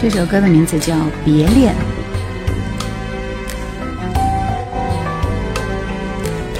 [0.07, 0.95] 这首歌的名字叫
[1.25, 1.73] 《别恋》，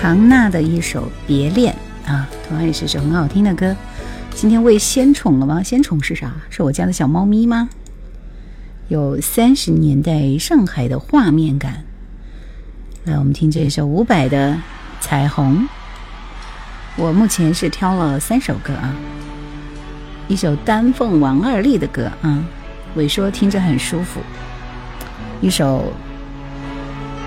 [0.01, 1.72] 唐娜的一首《别恋》
[2.11, 3.76] 啊，同样也是首很好听的歌。
[4.34, 5.61] 今天喂仙宠了吗？
[5.61, 6.34] 仙宠是啥？
[6.49, 7.69] 是我家的小猫咪吗？
[8.88, 11.84] 有三十年代上海的画面感。
[13.03, 14.53] 来，我们听这一首伍佰的
[14.99, 15.59] 《彩虹》。
[16.97, 18.91] 我目前是挑了三首歌啊，
[20.27, 22.43] 一首丹凤王二立的歌啊。
[22.97, 24.22] 萎缩听着很舒服，
[25.41, 25.84] 一首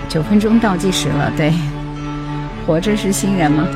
[0.07, 1.31] 九分钟倒计时了。
[1.37, 1.53] 对，
[2.65, 3.67] 活着是新人吗？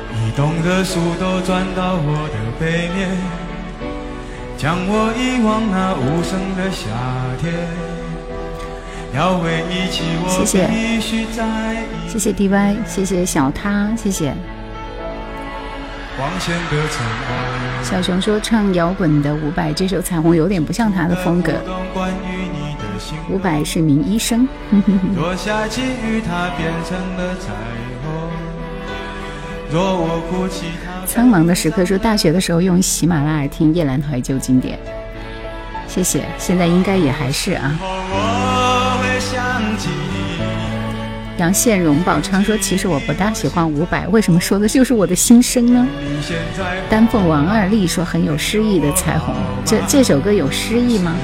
[0.07, 3.40] 过你，移动的速都转到我的背面。
[4.61, 6.85] 将我遗忘那无声的夏
[7.41, 7.67] 天
[9.15, 14.35] 要为你祈望一句再见谢谢 dy 谢谢小他，谢谢
[17.83, 21.53] 小熊说唱摇滚的伍佰这首彩虹有点不像他的风格
[23.31, 24.83] 伍佰是名医生哼
[25.39, 27.49] 下几雨他变成了彩
[28.03, 28.31] 虹
[29.73, 30.67] 若我哭泣
[31.13, 34.79] 苍茫的时刻说，大学的时候用喜马拉雅听《夜阑怀旧经典》，
[35.93, 36.23] 谢谢。
[36.39, 37.77] 现在应该也还是啊。
[41.39, 45.85] 杨宪荣宝昌说：“其实我不大喜欢伍佰，为什么说的就是我的心声呢？”
[46.89, 49.35] 丹凤王二丽说：“很有诗意的彩虹，
[49.65, 51.17] 这这首歌有诗意吗？”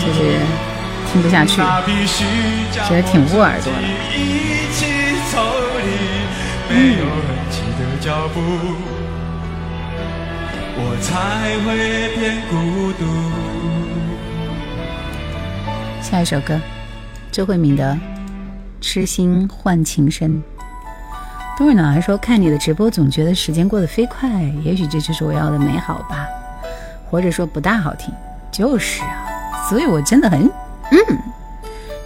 [0.00, 0.73] 这些人。
[1.14, 1.58] 听不下去，
[2.72, 3.82] 觉得挺捂耳朵的。
[12.98, 13.06] 独。
[16.02, 16.58] 下一首歌，
[17.30, 17.92] 周慧敏的
[18.80, 20.28] 《痴心换情深》。
[21.56, 26.26] 多会脑还说看你的直播总觉得时间过得飞快，也许这就是我要的美好吧，
[27.08, 28.12] 或者说不大好听，
[28.50, 29.20] 就是啊。
[29.70, 30.50] 所以我真的很。
[30.90, 31.18] 嗯，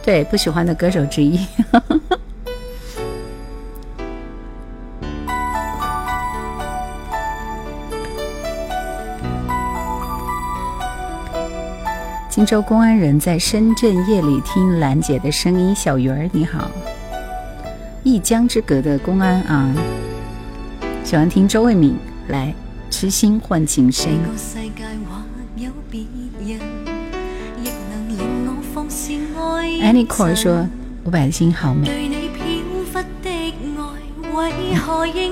[0.05, 1.44] 对，不喜欢的歌手之一。
[12.30, 16.70] 荆州公安人在深圳夜里听兰姐的声音，小鱼儿你好，
[18.05, 19.74] 一江之隔的公安啊，
[21.02, 21.96] 喜欢听周慧敏，
[22.28, 22.55] 来，
[22.90, 24.10] 痴心换情深。
[29.89, 30.69] a n y c o r e 说
[31.05, 31.89] ：“伍佰的声音好美。”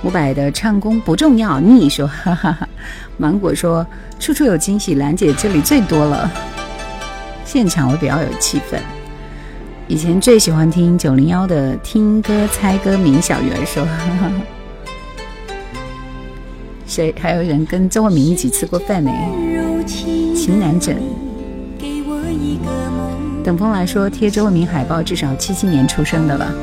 [0.05, 2.07] 伍佰的唱功不重要，妮说。
[2.07, 2.57] 哈哈，
[3.17, 3.85] 芒果说
[4.21, 6.31] 处处有惊喜，兰姐这里最多了。
[7.47, 8.77] 现场我比较有气氛。
[9.89, 13.87] 以前最喜欢听九零幺的听歌猜歌名，小鱼儿说。
[16.87, 19.11] 谁还有人跟周慧敏一起吃过饭没？
[19.87, 20.97] 情难枕。
[23.43, 26.55] 等风来说贴周慧敏海报，至少七七年出生的了。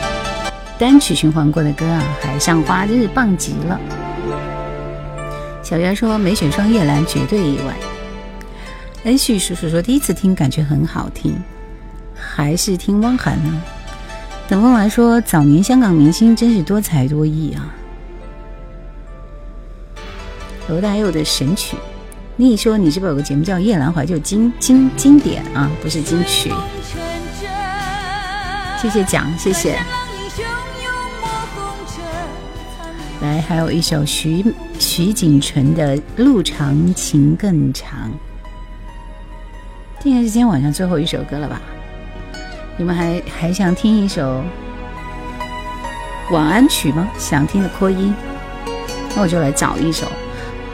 [0.81, 3.79] 单曲循环过的歌啊，《海上花》真是棒极了。
[5.61, 7.75] 小袁说：“梅雪霜夜兰绝对意外。”
[9.05, 11.39] 恩旭叔叔说：“第一次听，感觉很好听。”
[12.19, 13.61] 还是听汪涵呢。
[14.47, 17.61] 等风来说：“早年香港明星真是多才多艺啊。”
[20.67, 21.77] 罗大佑的神曲。
[22.35, 26.51] 你说：“你是不是有个节目叫《夜兰怀》，旧经经经典啊，不是金曲。”
[28.81, 29.77] 谢谢奖，谢谢。
[33.21, 34.43] 来，还有一首徐
[34.79, 38.09] 徐锦纯的《路长情更长》，
[40.05, 41.61] 应该是今天晚上最后一首歌了吧？
[42.77, 44.43] 你们还还想听一首
[46.31, 47.07] 晚安曲吗？
[47.17, 48.11] 想听的扩音，
[49.15, 50.07] 那我就来找一首。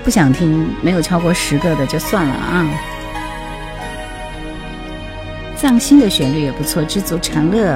[0.06, 2.66] 不想听没有超过十个的就算了啊。
[5.58, 7.76] 藏心的旋律也不错，《知足常乐》。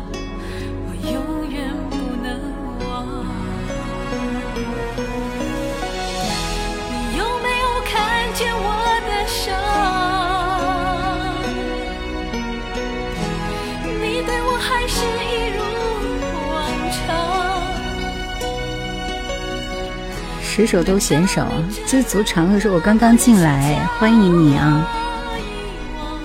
[20.53, 21.47] 十首都显手，
[21.87, 24.85] 知足常乐说：“我刚刚进来，欢迎你啊！”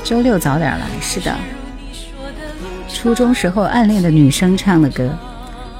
[0.02, 1.32] 周六早点来，是的。
[2.88, 5.16] 初中时候暗恋的女生唱的歌，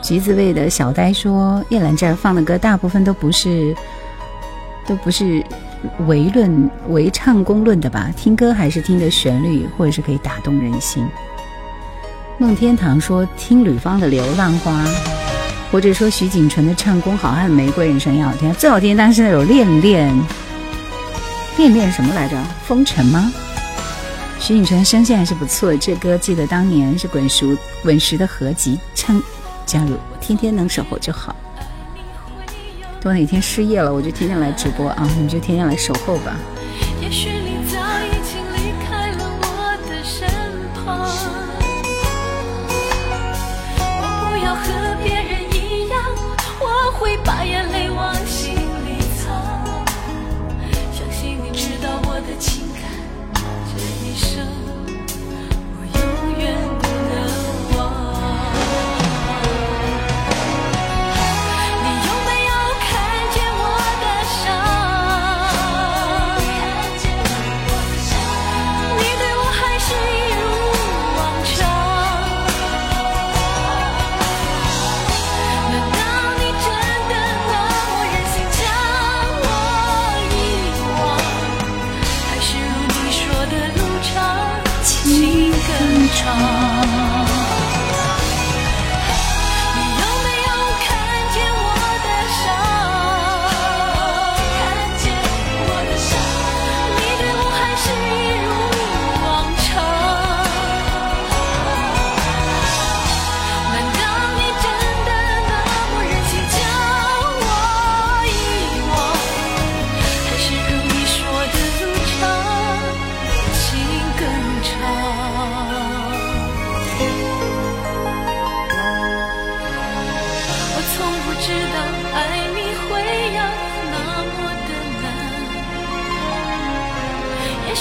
[0.01, 3.75] 橘子味的小呆说：“叶兰这儿放的歌大部分都不是，
[4.87, 5.43] 都不是
[6.07, 8.13] 唯论唯唱功论的吧？
[8.17, 11.05] 听歌还是听的旋律，或者是可以打动人心。”
[12.39, 14.73] 梦天堂说：“听吕方的《流浪花》。”
[15.71, 18.97] 或者说徐锦纯的唱功好，还《玫瑰人生》也好听，最好听。
[18.97, 20.13] 当时那首《恋恋》，
[21.59, 22.37] 恋恋什么来着？
[22.67, 23.33] 《风尘》吗？
[24.39, 25.77] 徐锦纯声线还是不错。
[25.77, 29.21] 这歌记得当年是滚熟、滚石的合集唱。
[29.67, 31.35] 加入，天天能守候就好。
[33.05, 35.09] 我哪天失业了，我就天天来直播啊！
[35.21, 36.37] 你就天天来守候吧。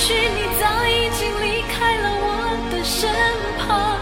[0.08, 3.10] 许你早已经离开了我的身
[3.58, 3.98] 旁，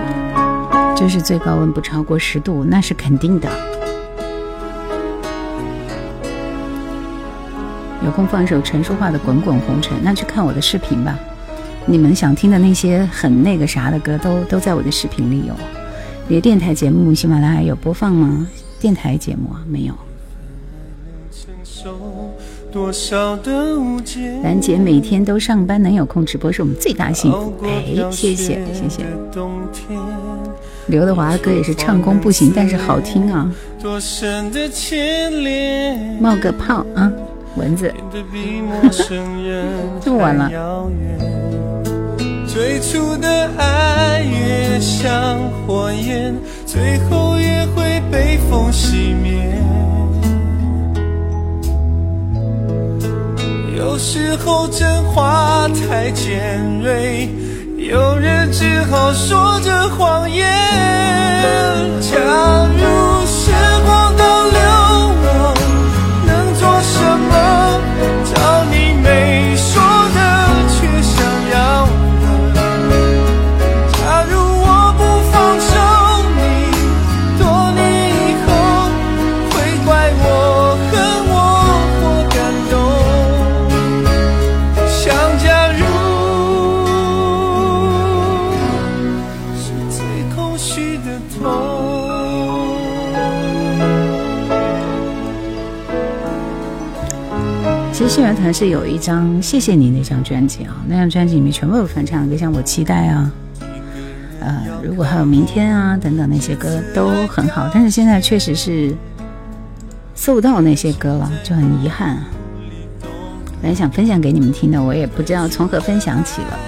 [0.95, 3.49] 就是最高温不超过十度，那是肯定的。
[8.06, 11.18] 有空放一首陈淑桦的《滚滚红尘》，那去看我的视频吧。
[11.88, 15.53] 你们想听的那些很那个啥的歌，都都在我的视频里有。
[16.27, 18.48] 你的电台节目喜马拉雅有播放吗？
[18.80, 19.93] 电台节目啊，没有。
[24.43, 27.53] 兰姐每天都上班，能有空直播是我们最大幸福。
[27.65, 29.03] 哎，谢谢谢谢。
[30.88, 33.52] 刘德华的歌也是唱功不行，但是好听啊。
[36.22, 37.11] 冒个泡啊，
[37.57, 37.93] 蚊子。
[40.02, 40.49] 这么晚了。
[53.82, 57.28] 有时候真话太尖锐，
[57.80, 60.40] 有人只好说着谎言。
[61.99, 62.16] 假
[62.78, 63.81] 如是。
[98.02, 103.32] 其实信乐团是有一张《谢谢你》那张专辑啊，那张专辑里面全部有翻唱，就像《我期待》啊，
[104.40, 108.91] 呃，如果还有《明天》啊等等那些歌都很好，但是现在确实是
[110.15, 112.18] 搜不到那些歌了，就很遗憾。
[113.61, 116.60] 本来想分享给你们听的，我也不知道从何分享起了。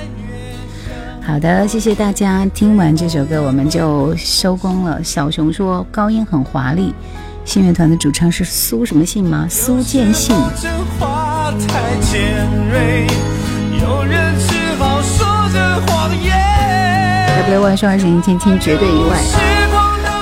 [1.25, 2.45] 好的，谢谢大家。
[2.53, 5.03] 听完这首歌我们就收工了。
[5.03, 6.93] 小熊说高音很华丽，
[7.43, 9.47] 信乐团的主唱是苏什么信吗？
[9.49, 10.35] 苏建信。
[11.45, 11.51] W
[17.61, 19.17] 万双还是林青绝对意外，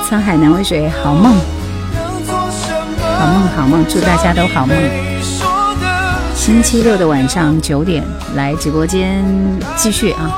[0.10, 1.36] 沧海难为水，好梦，
[2.26, 4.76] 好梦，好梦，祝大家都好梦。
[6.34, 8.04] 星期六的晚上九点
[8.36, 9.24] 来直播间
[9.78, 10.36] 继续啊，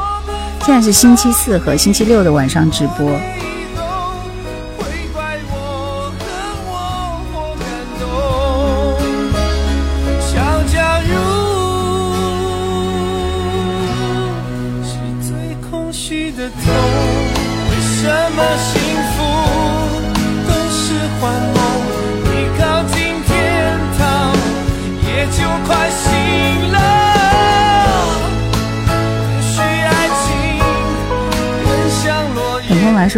[0.65, 3.09] 现在是星期四和星期六的晚上直播。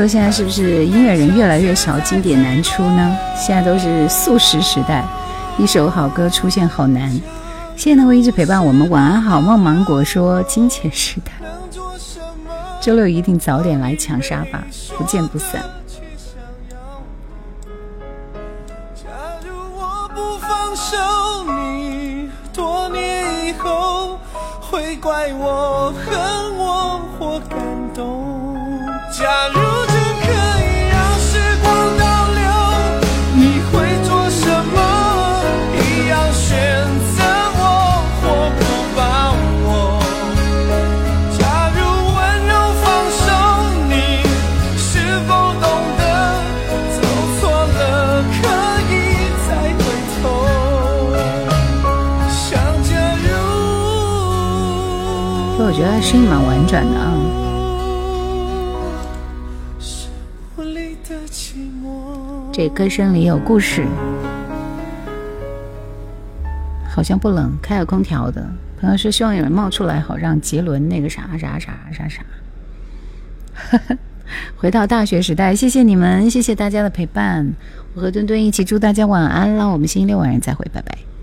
[0.07, 3.17] 现在是不是音乐人越来越少，经典难出呢？
[3.35, 5.03] 现在都是速食时代，
[5.57, 7.09] 一首好歌出现好难。
[7.75, 9.59] 谢谢那位一直陪伴我们，晚安好梦。
[9.59, 11.31] 芒果说金钱时代，
[12.79, 14.63] 周六一定早点来抢沙发，
[14.95, 15.61] 不见不散。
[18.93, 19.01] 假
[19.43, 20.97] 如我不放手，
[21.51, 24.19] 你多年以后
[24.61, 27.57] 会怪我、恨我或感
[27.95, 28.59] 动。
[29.11, 29.74] 假如。
[56.23, 57.09] 蛮婉转的啊，
[62.51, 63.85] 这歌声里有故事。
[66.89, 68.45] 好像不冷，开了空调的。
[68.79, 72.21] 朋友说希望有人冒出来，好让杰伦那个啥啥啥啥啥。
[74.55, 77.53] 回到大学时代，谢谢你们，谢谢大家的陪伴。
[77.93, 79.67] 我和墩墩一起祝大家晚安了。
[79.67, 81.14] 我们星期六晚上再会，拜拜。